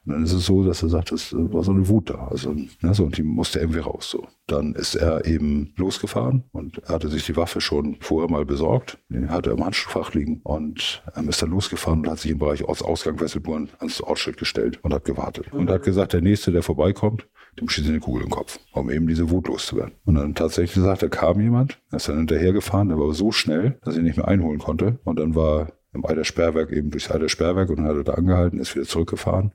[0.05, 2.27] und dann ist es so, dass er sagt, das war so eine Wut da.
[2.27, 4.11] Also, ne, so, und die musste irgendwie raus.
[4.11, 4.27] So.
[4.49, 8.99] Dann ist er eben losgefahren und hatte sich die Waffe schon vorher mal besorgt.
[9.11, 12.39] Die hatte er im Handschuhfach liegen und ähm, ist dann losgefahren und hat sich im
[12.39, 15.53] Bereich Ortsausgang Wesselburen ans Ortsschild gestellt und hat gewartet.
[15.53, 17.29] Und hat gesagt, der Nächste, der vorbeikommt,
[17.61, 19.95] dem schießt eine Kugel im Kopf, um eben diese Wut loszuwerden.
[20.05, 23.79] Und dann tatsächlich sagt, da kam jemand, er ist dann hinterhergefahren, der war so schnell,
[23.85, 24.99] dass er nicht mehr einholen konnte.
[25.05, 28.15] Und dann war im Eider Sperrwerk eben durchs Eider Sperrwerk und dann hat er da
[28.15, 29.53] angehalten, ist wieder zurückgefahren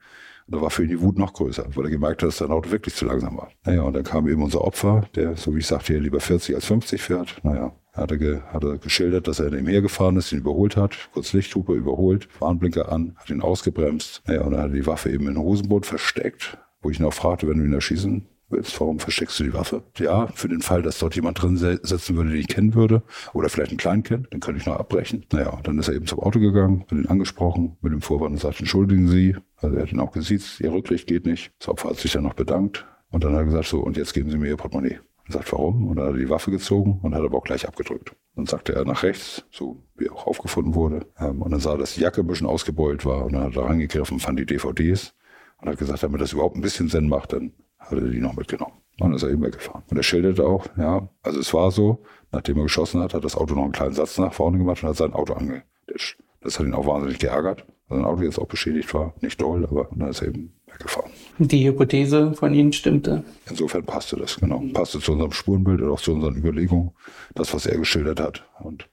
[0.48, 2.72] da war für ihn die Wut noch größer, weil er gemerkt hat, dass sein Auto
[2.72, 3.50] wirklich zu langsam war.
[3.66, 6.56] Naja, und dann kam eben unser Opfer, der, so wie ich sagte, hier lieber 40
[6.56, 7.40] als 50 fährt.
[7.44, 11.10] Naja, hat er, ge, hat er geschildert, dass er ihm hergefahren ist, ihn überholt hat,
[11.14, 14.24] kurz Lichthupe überholt, Warnblinker an, hat ihn ausgebremst.
[14.26, 17.06] Naja, und dann hat er die Waffe eben in den Hosenboot versteckt, wo ich ihn
[17.06, 19.84] auch fragte, wenn du ihn erschießen willst, warum versteckst du die Waffe?
[19.98, 23.50] Ja, für den Fall, dass dort jemand drin sitzen würde, den ich kennen würde, oder
[23.50, 25.26] vielleicht ein Kleinkind, dann könnte ich noch abbrechen.
[25.32, 28.40] Naja, dann ist er eben zum Auto gegangen, hat ihn angesprochen, mit dem Vorwand und
[28.40, 29.36] sagt, entschuldigen Sie.
[29.58, 31.52] Also er hat ihn auch gesiezt, Ihr Rücklicht geht nicht.
[31.60, 32.86] Das Opfer hat sich dann noch bedankt.
[33.10, 35.00] Und dann hat er gesagt, so, und jetzt geben Sie mir Ihr Portemonnaie.
[35.28, 35.88] Er sagt, warum?
[35.88, 38.16] Und dann hat er die Waffe gezogen und hat aber auch gleich abgedrückt.
[38.36, 41.06] Dann sagte er nach rechts, so wie er auch aufgefunden wurde.
[41.20, 43.26] Ähm, und dann sah, dass die Jacke ein bisschen ausgebeult war.
[43.26, 45.16] Und dann hat er reingegriffen, fand die DVDs
[45.60, 47.52] und hat gesagt, damit das überhaupt ein bisschen Sinn macht, dann
[47.90, 48.74] hat er die noch mitgenommen.
[49.00, 49.84] Dann ist er eben weggefahren.
[49.90, 53.36] Und er schilderte auch, ja, also es war so, nachdem er geschossen hat, hat das
[53.36, 56.20] Auto noch einen kleinen Satz nach vorne gemacht und hat sein Auto angedischt.
[56.42, 59.14] Das hat ihn auch wahnsinnig geärgert, weil sein Auto jetzt auch beschädigt war.
[59.22, 61.12] Nicht doll, aber dann ist er eben weggefahren.
[61.40, 63.24] Die Hypothese von Ihnen stimmte.
[63.50, 64.64] Insofern passte das, genau.
[64.74, 66.92] Passte zu unserem Spurenbild und auch zu unseren Überlegungen,
[67.36, 68.46] das, was er geschildert hat.
[68.60, 68.90] Und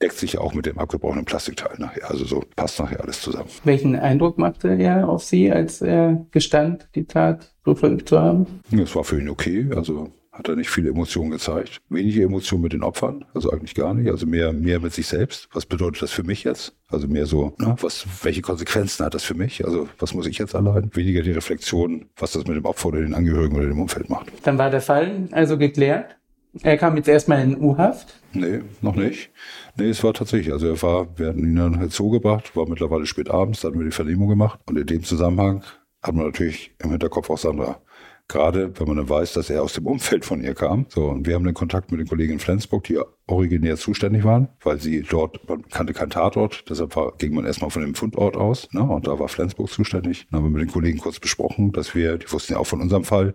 [0.00, 2.10] deckt sich ja auch mit dem abgebrochenen Plastikteil nachher.
[2.10, 3.48] Also so passt nachher alles zusammen.
[3.64, 8.46] Welchen Eindruck machte er auf Sie, als er gestand, die Tat so verübt zu haben?
[8.72, 9.66] Es war für ihn okay.
[9.74, 11.80] Also hat er nicht viele Emotionen gezeigt.
[11.88, 14.08] Wenige Emotionen mit den Opfern, also eigentlich gar nicht.
[14.08, 15.48] Also mehr, mehr mit sich selbst.
[15.52, 16.74] Was bedeutet das für mich jetzt?
[16.88, 19.64] Also mehr so, na, was, welche Konsequenzen hat das für mich?
[19.64, 20.90] Also was muss ich jetzt allein?
[20.94, 24.32] Weniger die Reflexion, was das mit dem Opfer oder den Angehörigen oder dem Umfeld macht.
[24.44, 26.16] Dann war der Fall also geklärt.
[26.62, 28.14] Er kam jetzt erstmal in U-Haft?
[28.32, 29.30] Nee, noch nicht.
[29.76, 32.66] Nee, es war tatsächlich, also er war, wir hatten ihn dann halt so gebracht, war
[32.66, 35.62] mittlerweile spät abends, da hatten wir die Vernehmung gemacht und in dem Zusammenhang
[36.08, 37.80] hat man natürlich im Hinterkopf auch Sandra.
[38.26, 40.84] Gerade wenn man dann weiß, dass er aus dem Umfeld von ihr kam.
[40.90, 44.48] So, und wir haben den Kontakt mit den Kollegen in Flensburg, die originär zuständig waren,
[44.62, 48.36] weil sie dort, man kannte keinen Tatort, deshalb war, ging man erstmal von dem Fundort
[48.36, 50.26] aus, ne, und da war Flensburg zuständig.
[50.30, 52.82] Dann haben wir mit den Kollegen kurz besprochen, dass wir, die wussten ja auch von
[52.82, 53.34] unserem Fall,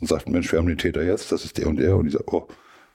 [0.00, 1.96] und sagten, Mensch, wir haben den Täter jetzt, das ist der und der.
[1.96, 2.46] Und die sagt, oh,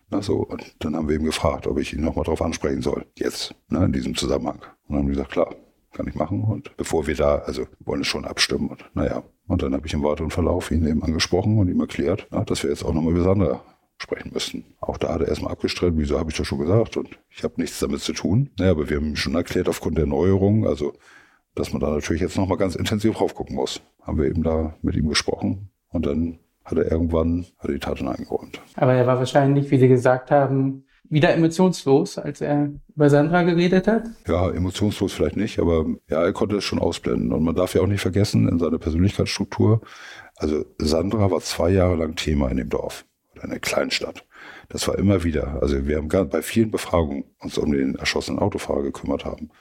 [0.10, 0.38] na so.
[0.38, 3.06] Und dann haben wir ihm gefragt, ob ich ihn nochmal drauf ansprechen soll.
[3.18, 4.62] Jetzt, ne, in diesem Zusammenhang.
[4.88, 5.56] Und dann haben die gesagt, klar,
[5.94, 6.44] kann ich machen.
[6.44, 8.70] Und bevor wir da, also wollen es schon abstimmen.
[8.70, 12.28] Und naja, und dann habe ich im weiteren Verlauf ihn eben angesprochen und ihm erklärt,
[12.32, 13.62] na, dass wir jetzt auch nochmal über Sandra
[13.98, 14.66] sprechen müssten.
[14.82, 17.54] Auch da hat er erstmal abgestritten, wieso habe ich das schon gesagt und ich habe
[17.58, 18.50] nichts damit zu tun.
[18.58, 20.94] Naja, aber wir haben ihm schon erklärt, aufgrund der Neuerungen, also
[21.56, 23.82] dass man da natürlich jetzt nochmal ganz intensiv drauf gucken muss.
[24.02, 28.08] Haben wir eben da mit ihm gesprochen und dann hat er irgendwann hat die Taten
[28.08, 28.62] eingeräumt.
[28.76, 33.88] Aber er war wahrscheinlich, wie Sie gesagt haben, wieder emotionslos, als er über Sandra geredet
[33.88, 34.04] hat?
[34.28, 37.32] Ja, emotionslos vielleicht nicht, aber ja, er konnte es schon ausblenden.
[37.32, 39.82] Und man darf ja auch nicht vergessen, in seiner Persönlichkeitsstruktur,
[40.38, 44.26] also Sandra war zwei Jahre lang Thema in dem Dorf oder in der Kleinstadt.
[44.70, 45.62] Das war immer wieder.
[45.62, 49.52] Also wir haben bei vielen Befragungen uns um den erschossenen Autofahrer gekümmert haben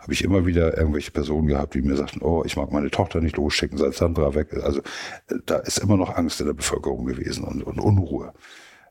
[0.00, 3.20] habe ich immer wieder irgendwelche Personen gehabt, die mir sagten, oh, ich mag meine Tochter
[3.20, 4.64] nicht losschicken, seit Sandra weg ist.
[4.64, 4.80] Also
[5.28, 8.32] äh, da ist immer noch Angst in der Bevölkerung gewesen und, und Unruhe.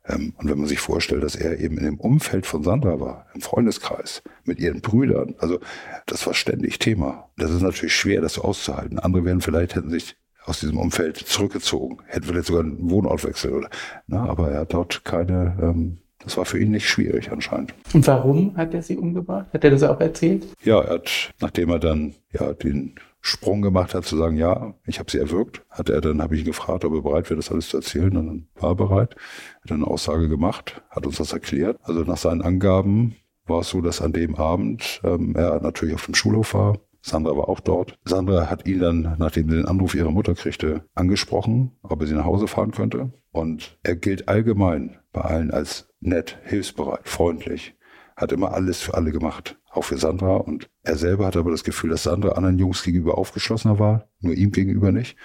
[0.05, 3.27] Ähm, und wenn man sich vorstellt, dass er eben in dem Umfeld von Sandra war,
[3.33, 5.59] im Freundeskreis, mit ihren Brüdern, also
[6.05, 7.29] das war ständig Thema.
[7.37, 8.99] Das ist natürlich schwer, das so auszuhalten.
[8.99, 13.69] Andere wären vielleicht, hätten sich aus diesem Umfeld zurückgezogen, hätten vielleicht sogar einen Wohnortwechsel oder,
[14.07, 17.73] na, aber er hat dort keine, ähm, das war für ihn nicht schwierig anscheinend.
[17.93, 19.47] Und warum hat er sie umgebracht?
[19.53, 20.47] Hat er das auch erzählt?
[20.63, 22.95] Ja, er hat, nachdem er dann ja den
[23.29, 26.41] Sprung gemacht hat, zu sagen, ja, ich habe sie erwürgt, hat er dann, habe ich
[26.41, 28.15] ihn gefragt, ob er bereit wäre, das alles zu erzählen.
[28.17, 29.15] Und dann war er bereit,
[29.63, 31.77] hat eine Aussage gemacht, hat uns das erklärt.
[31.83, 33.15] Also nach seinen Angaben
[33.45, 36.77] war es so, dass an dem Abend ähm, er natürlich auf dem Schulhof war.
[37.01, 37.97] Sandra war auch dort.
[38.03, 42.15] Sandra hat ihn dann, nachdem sie den Anruf ihrer Mutter kriegte, angesprochen, ob er sie
[42.15, 43.13] nach Hause fahren könnte.
[43.31, 47.75] Und er gilt allgemein bei allen als nett, hilfsbereit, freundlich,
[48.15, 50.37] hat immer alles für alle gemacht, auch für Sandra.
[50.37, 54.33] Und er selber hatte aber das Gefühl, dass Sandra anderen Jungs gegenüber aufgeschlossener war, nur
[54.33, 55.17] ihm gegenüber nicht.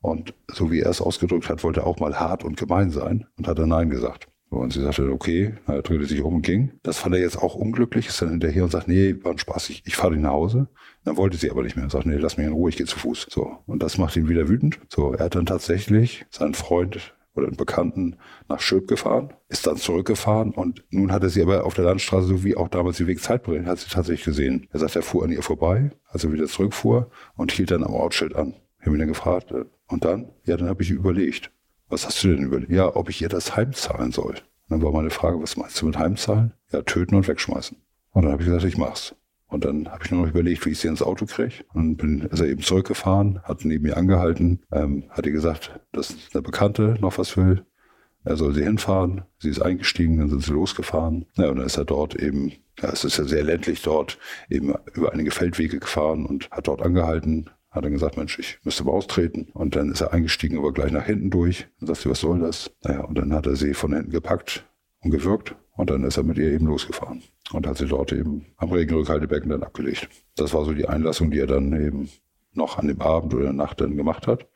[0.00, 3.26] Und so wie er es ausgedrückt hat, wollte er auch mal hart und gemein sein
[3.36, 4.28] und hat dann Nein gesagt.
[4.50, 6.72] Und sie sagte, okay, er drehte sich um und ging.
[6.82, 9.70] Das fand er jetzt auch unglücklich, ist dann hinterher und sagt, nee, war ein Spaß,
[9.70, 10.68] ich, ich fahre dich nach Hause.
[11.04, 11.88] Dann wollte sie aber nicht mehr.
[11.88, 13.28] Sagt, nee, lass mich in Ruhe, ich gehe zu Fuß.
[13.30, 13.58] So.
[13.66, 14.80] Und das macht ihn wieder wütend.
[14.88, 18.16] So, er hat dann tatsächlich seinen Freund oder einen Bekannten
[18.48, 22.26] nach Schöp gefahren, ist dann zurückgefahren und nun hat er sie aber auf der Landstraße,
[22.26, 24.66] so wie auch damals die Wegzeitbrillen, hat sie tatsächlich gesehen.
[24.72, 27.94] Er sagt, er fuhr an ihr vorbei, als er wieder zurückfuhr und hielt dann am
[27.94, 28.54] Ortsschild an.
[28.80, 30.30] Ich habe ihn dann gefragt, äh, und dann?
[30.44, 31.50] Ja, dann habe ich überlegt.
[31.88, 32.70] Was hast du denn überlegt?
[32.70, 34.34] Ja, ob ich ihr das heimzahlen soll.
[34.34, 36.54] Und dann war meine Frage, was meinst du mit heimzahlen?
[36.72, 37.76] Ja, töten und wegschmeißen.
[38.12, 39.14] Und dann habe ich gesagt, ich mach's.
[39.50, 41.64] Und dann habe ich nur noch überlegt, wie ich sie ins Auto kriege.
[41.74, 46.14] Und bin ist er eben zurückgefahren, hat neben mir angehalten, ähm, hat ihr gesagt, dass
[46.32, 47.64] eine Bekannte noch was will.
[48.24, 49.22] Er soll sie hinfahren.
[49.38, 51.26] Sie ist eingestiegen, dann sind sie losgefahren.
[51.36, 54.74] Ja, und dann ist er dort eben, ja, es ist ja sehr ländlich dort, eben
[54.94, 58.92] über einige Feldwege gefahren und hat dort angehalten, hat dann gesagt, Mensch, ich müsste mal
[58.92, 59.48] austreten.
[59.54, 61.66] Und dann ist er eingestiegen, aber gleich nach hinten durch.
[61.78, 62.70] Dann sagt sie, was soll das?
[62.84, 64.66] Naja, und dann hat er sie von hinten gepackt
[65.00, 65.56] und gewürgt.
[65.80, 67.22] Und dann ist er mit ihr eben losgefahren
[67.54, 70.10] und hat sie dort eben am Regenrückhaltebecken dann abgelegt.
[70.36, 72.10] Das war so die Einlassung, die er dann eben
[72.52, 74.46] noch an dem Abend oder Nacht dann gemacht hat.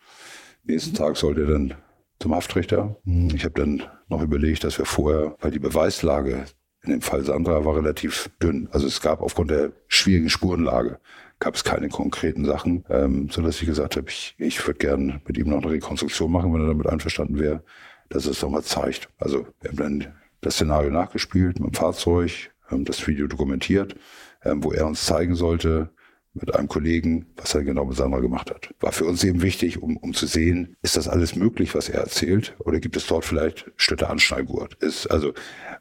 [0.65, 1.75] Nächsten Tag sollte er dann
[2.19, 2.97] zum Haftrichter.
[3.07, 6.45] Ich habe dann noch überlegt, dass wir vorher, weil die Beweislage
[6.83, 8.69] in dem Fall Sandra war relativ dünn.
[8.71, 10.99] Also es gab aufgrund der schwierigen Spurenlage
[11.39, 15.23] gab es keine konkreten Sachen, ähm, so dass ich gesagt habe, ich, ich würde gerne
[15.27, 17.65] mit ihm noch eine Rekonstruktion machen, wenn er damit einverstanden wäre,
[18.11, 19.09] dass es nochmal zeigt.
[19.19, 20.15] Also wir haben dann
[20.45, 23.97] das Szenario nachgespielt mit dem Fahrzeug, haben das Video dokumentiert,
[24.45, 25.91] ähm, wo er uns zeigen sollte,
[26.35, 28.75] mit einem Kollegen, was er genau mit Sandra gemacht hat.
[28.81, 32.01] War für uns eben wichtig, um, um zu sehen, ist das alles möglich, was er
[32.01, 34.75] erzählt, oder gibt es dort vielleicht Städte Anschnallgurt?
[34.83, 35.33] Ist, also,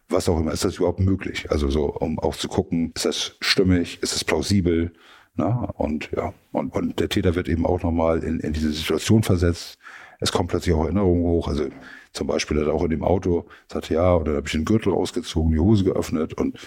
[0.10, 1.50] was auch immer, ist das überhaupt möglich?
[1.50, 4.94] Also so, um auch zu gucken, ist das stimmig, ist es plausibel?
[5.36, 9.24] Na, und ja, und, und der Täter wird eben auch nochmal in, in diese Situation
[9.24, 9.80] versetzt.
[10.20, 11.48] Es kommt plötzlich auch Erinnerungen hoch.
[11.48, 11.70] Also
[12.14, 14.66] zum Beispiel hat er auch in dem Auto sagt ja, und dann habe ich den
[14.66, 16.58] Gürtel rausgezogen, die Hose geöffnet und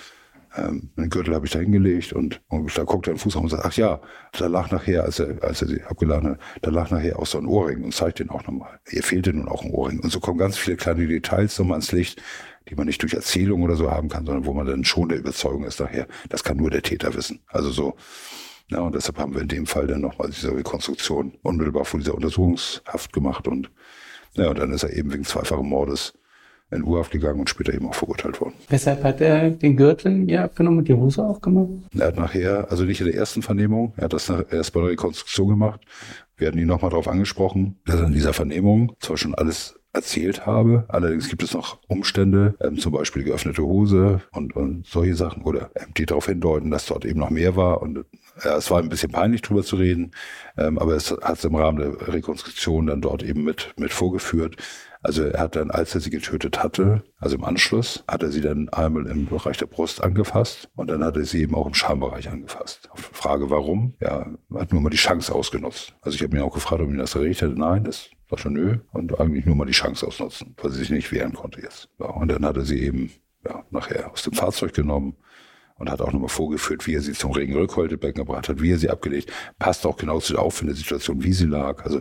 [0.56, 3.42] ähm, den Gürtel habe ich da hingelegt und, und da guckt er den Fuß raus
[3.42, 4.00] und sagt, ach ja,
[4.32, 7.38] da lag nachher, als er, als er sie abgeladen hat, da lag nachher auch so
[7.38, 8.80] ein Ohrring und zeigt den auch nochmal.
[8.90, 10.00] Ihr fehlte nun auch ein Ohrring.
[10.00, 12.22] Und so kommen ganz viele kleine Details nochmal ans Licht,
[12.68, 15.18] die man nicht durch Erzählung oder so haben kann, sondern wo man dann schon der
[15.18, 17.40] Überzeugung ist nachher, das kann nur der Täter wissen.
[17.48, 17.96] Also so,
[18.68, 22.14] ja, und deshalb haben wir in dem Fall dann nochmal diese Rekonstruktion unmittelbar vor dieser
[22.14, 23.70] Untersuchungshaft gemacht und
[24.36, 26.14] ja, und dann ist er eben wegen zweifachen Mordes
[26.70, 28.54] in Urhaft gegangen und später eben auch verurteilt worden.
[28.68, 31.68] Weshalb hat er den Gürtel ja abgenommen und die Hose auch gemacht?
[31.96, 34.90] Er hat nachher, also nicht in der ersten Vernehmung, er hat das erst bei der
[34.90, 35.80] Rekonstruktion gemacht.
[36.36, 40.44] Wir hatten ihn nochmal darauf angesprochen, dass er in dieser Vernehmung zwar schon alles erzählt
[40.44, 40.84] habe.
[40.88, 45.70] Allerdings gibt es noch Umstände, ähm, zum Beispiel geöffnete Hose und, und solche Sachen oder
[45.74, 47.80] ähm, die darauf hindeuten, dass dort eben noch mehr war.
[47.80, 48.04] Und
[48.44, 50.12] ja, es war ein bisschen peinlich drüber zu reden,
[50.56, 54.56] ähm, aber es hat es im Rahmen der Rekonstruktion dann dort eben mit, mit vorgeführt.
[55.02, 58.40] Also er hat dann, als er sie getötet hatte, also im Anschluss, hat er sie
[58.40, 61.74] dann einmal im Bereich der Brust angefasst und dann hat er sie eben auch im
[61.74, 62.88] Schambereich angefasst.
[62.90, 65.94] Auf Frage warum, ja, hat nur mal die Chance ausgenutzt.
[66.00, 67.58] Also ich habe ihn auch gefragt, ob ihn das erregt hätte.
[67.58, 70.90] Nein, das war schon nö und eigentlich nur mal die Chance ausnutzen, weil sie sich
[70.90, 71.88] nicht wehren konnte jetzt.
[72.00, 73.12] Ja, und dann hat er sie eben
[73.44, 75.16] ja, nachher aus dem Fahrzeug genommen,
[75.78, 78.90] und hat auch nochmal vorgeführt, wie er sie zum Regenrückholtebecken gebracht hat, wie er sie
[78.90, 79.32] abgelegt.
[79.58, 81.84] Passt auch genau zu der Auffindesituation, wie sie lag.
[81.84, 82.00] Also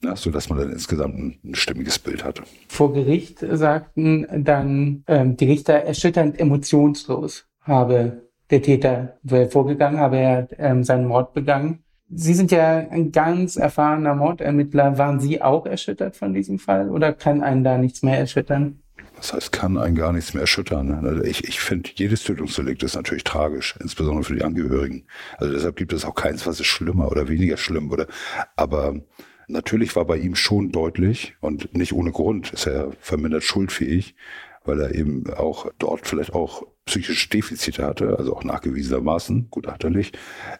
[0.00, 2.42] na, so dass man dann insgesamt ein, ein, stimmiges Bild hatte.
[2.68, 9.18] Vor Gericht sagten dann ähm, die Richter erschütternd emotionslos habe der Täter
[9.50, 11.84] vorgegangen, habe er ähm, seinen Mord begangen.
[12.10, 14.96] Sie sind ja ein ganz erfahrener Mordermittler.
[14.96, 18.80] Waren Sie auch erschüttert von diesem Fall oder kann einen da nichts mehr erschüttern?
[19.18, 21.04] Das heißt, kann einen gar nichts mehr erschüttern.
[21.04, 25.06] Also ich, ich finde, jedes Tötungsdelikt ist natürlich tragisch, insbesondere für die Angehörigen.
[25.36, 27.90] Also deshalb gibt es auch keins, was ist schlimmer oder weniger schlimm.
[27.90, 28.06] Oder,
[28.56, 28.94] aber
[29.50, 34.14] Natürlich war bei ihm schon deutlich und nicht ohne Grund ist er vermindert schuldfähig,
[34.66, 40.12] weil er eben auch dort vielleicht auch psychische Defizite hatte, also auch nachgewiesenermaßen, gutachterlich.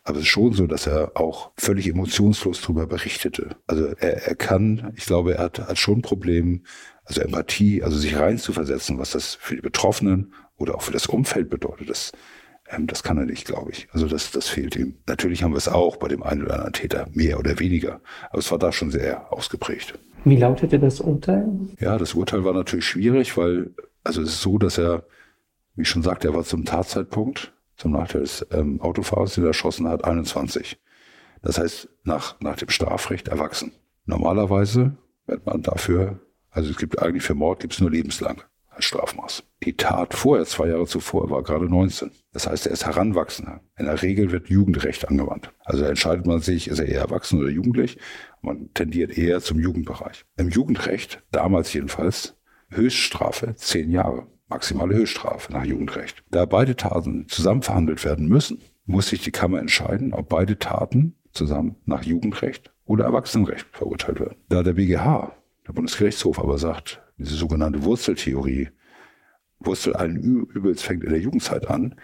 [0.05, 3.57] Aber es ist schon so, dass er auch völlig emotionslos darüber berichtete.
[3.67, 6.65] Also er, er kann, ich glaube, er hat, hat schon ein Problem,
[7.09, 11.51] also Empathie, also sich reinzuversetzen, was das für die Betroffenen oder auch für das Umfeld
[11.51, 11.91] bedeutet.
[11.91, 12.13] Das
[12.71, 13.89] ähm, das kann er nicht, glaube ich.
[13.93, 14.97] Also das, das fehlt ihm.
[15.07, 18.01] Natürlich haben wir es auch bei dem einen oder anderen Täter, mehr oder weniger.
[18.31, 19.99] Aber es war da schon sehr ausgeprägt.
[20.25, 21.49] Wie lautete das Urteil?
[21.81, 25.05] Ja, das Urteil war natürlich schwierig, weil, also es ist so, dass er,
[25.77, 29.49] wie ich schon sagte, er war zum Tatzeitpunkt, zum Nachteil des ähm, Autofahrers, den er
[29.49, 30.79] erschossen hat, 21.
[31.43, 33.73] Das heißt, nach, nach dem Strafrecht erwachsen.
[34.07, 34.97] Normalerweise
[35.27, 36.19] wird man dafür,
[36.51, 38.43] also es gibt eigentlich für Mord gibt es nur lebenslang
[38.79, 39.43] als Strafmaß.
[39.65, 42.11] Die Tat vorher, zwei Jahre zuvor, war gerade 19.
[42.33, 43.61] Das heißt, er ist Heranwachsender.
[43.77, 45.53] In der Regel wird Jugendrecht angewandt.
[45.65, 47.99] Also entscheidet man sich, ist er eher erwachsen oder jugendlich.
[48.41, 50.25] Man tendiert eher zum Jugendbereich.
[50.37, 52.37] Im Jugendrecht, damals jedenfalls,
[52.71, 54.27] Höchststrafe zehn Jahre.
[54.49, 56.23] Maximale Höchststrafe nach Jugendrecht.
[56.31, 61.17] Da beide Taten zusammen verhandelt werden müssen, muss sich die Kammer entscheiden, ob beide Taten
[61.33, 64.37] zusammen nach Jugendrecht oder Erwachsenenrecht verurteilt werden.
[64.49, 65.33] Da der BGH,
[65.69, 68.71] der Bundesgerichtshof, aber sagt, diese sogenannte Wurzeltheorie,
[69.61, 71.97] Wurzel allen Übels fängt in der Jugendzeit an,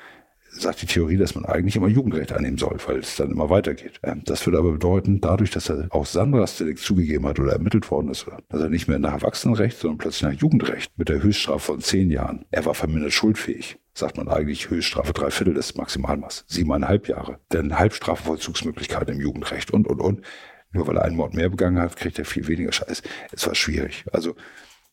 [0.50, 4.00] sagt die Theorie, dass man eigentlich immer Jugendrecht annehmen soll, weil es dann immer weitergeht.
[4.02, 7.90] Ähm, das würde aber bedeuten, dadurch, dass er auch Sandras Delikt zugegeben hat oder ermittelt
[7.90, 11.60] worden ist, dass er nicht mehr nach Erwachsenenrecht, sondern plötzlich nach Jugendrecht mit der Höchststrafe
[11.60, 16.44] von zehn Jahren, er war vermindert schuldfähig, sagt man eigentlich Höchststrafe drei Viertel des Maximalmaß,
[16.46, 17.40] siebeneinhalb Jahre.
[17.52, 20.22] Denn Halbstrafvollzugsmöglichkeiten im Jugendrecht und, und, und.
[20.74, 23.02] Nur weil er einen Mord mehr begangen hat, kriegt er viel weniger Scheiß.
[23.32, 24.04] Es war schwierig.
[24.12, 24.34] Also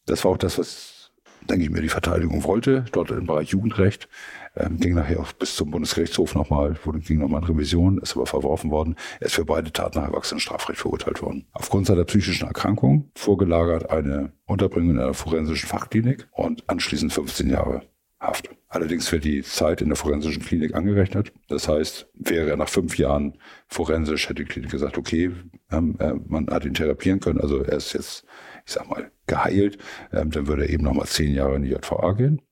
[0.06, 1.12] das war auch das, was,
[1.50, 4.08] denke ich mir, die Verteidigung wollte, dort im Bereich Jugendrecht.
[4.56, 8.26] Ähm, ging nachher auch bis zum Bundesgerichtshof nochmal, wurde, ging nochmal in Revision, ist aber
[8.26, 8.96] verworfen worden.
[9.20, 11.48] Er ist für beide Taten nach Erwachsenenstrafrecht verurteilt worden.
[11.54, 17.82] Aufgrund seiner psychischen Erkrankung vorgelagert eine Unterbringung in einer forensischen Fachklinik und anschließend 15 Jahre
[18.22, 18.52] Haft.
[18.70, 21.34] Allerdings wird die Zeit in der forensischen Klinik angerechnet.
[21.48, 25.32] Das heißt, wäre er nach fünf Jahren forensisch, hätte die Klinik gesagt, okay,
[25.72, 28.24] ähm, äh, man hat ihn therapieren können, also er ist jetzt,
[28.64, 29.80] ich sag mal, geheilt,
[30.14, 32.44] ähm, dann würde er eben nochmal zehn Jahre in die JVA gehen.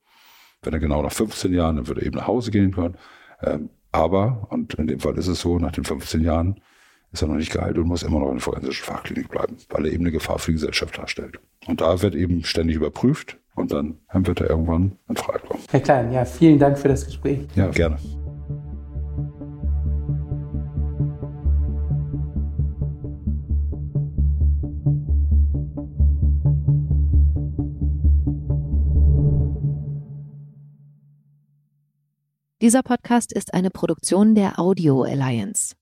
[0.63, 2.97] Wenn er genau nach 15 Jahren, dann würde er eben nach Hause gehen können.
[3.43, 6.59] Ähm, aber, und in dem Fall ist es so, nach den 15 Jahren
[7.11, 9.86] ist er noch nicht geheilt und muss immer noch in der forensischen Fachklinik bleiben, weil
[9.86, 11.39] er eben eine Gefahr für die Gesellschaft darstellt.
[11.67, 15.64] Und da wird eben ständig überprüft und dann wird er irgendwann in Frage kommen.
[15.70, 17.41] Herr Klein, ja, vielen Dank für das Gespräch.
[17.55, 17.97] Ja, gerne.
[32.62, 35.76] Dieser Podcast ist eine Produktion der Audio Alliance.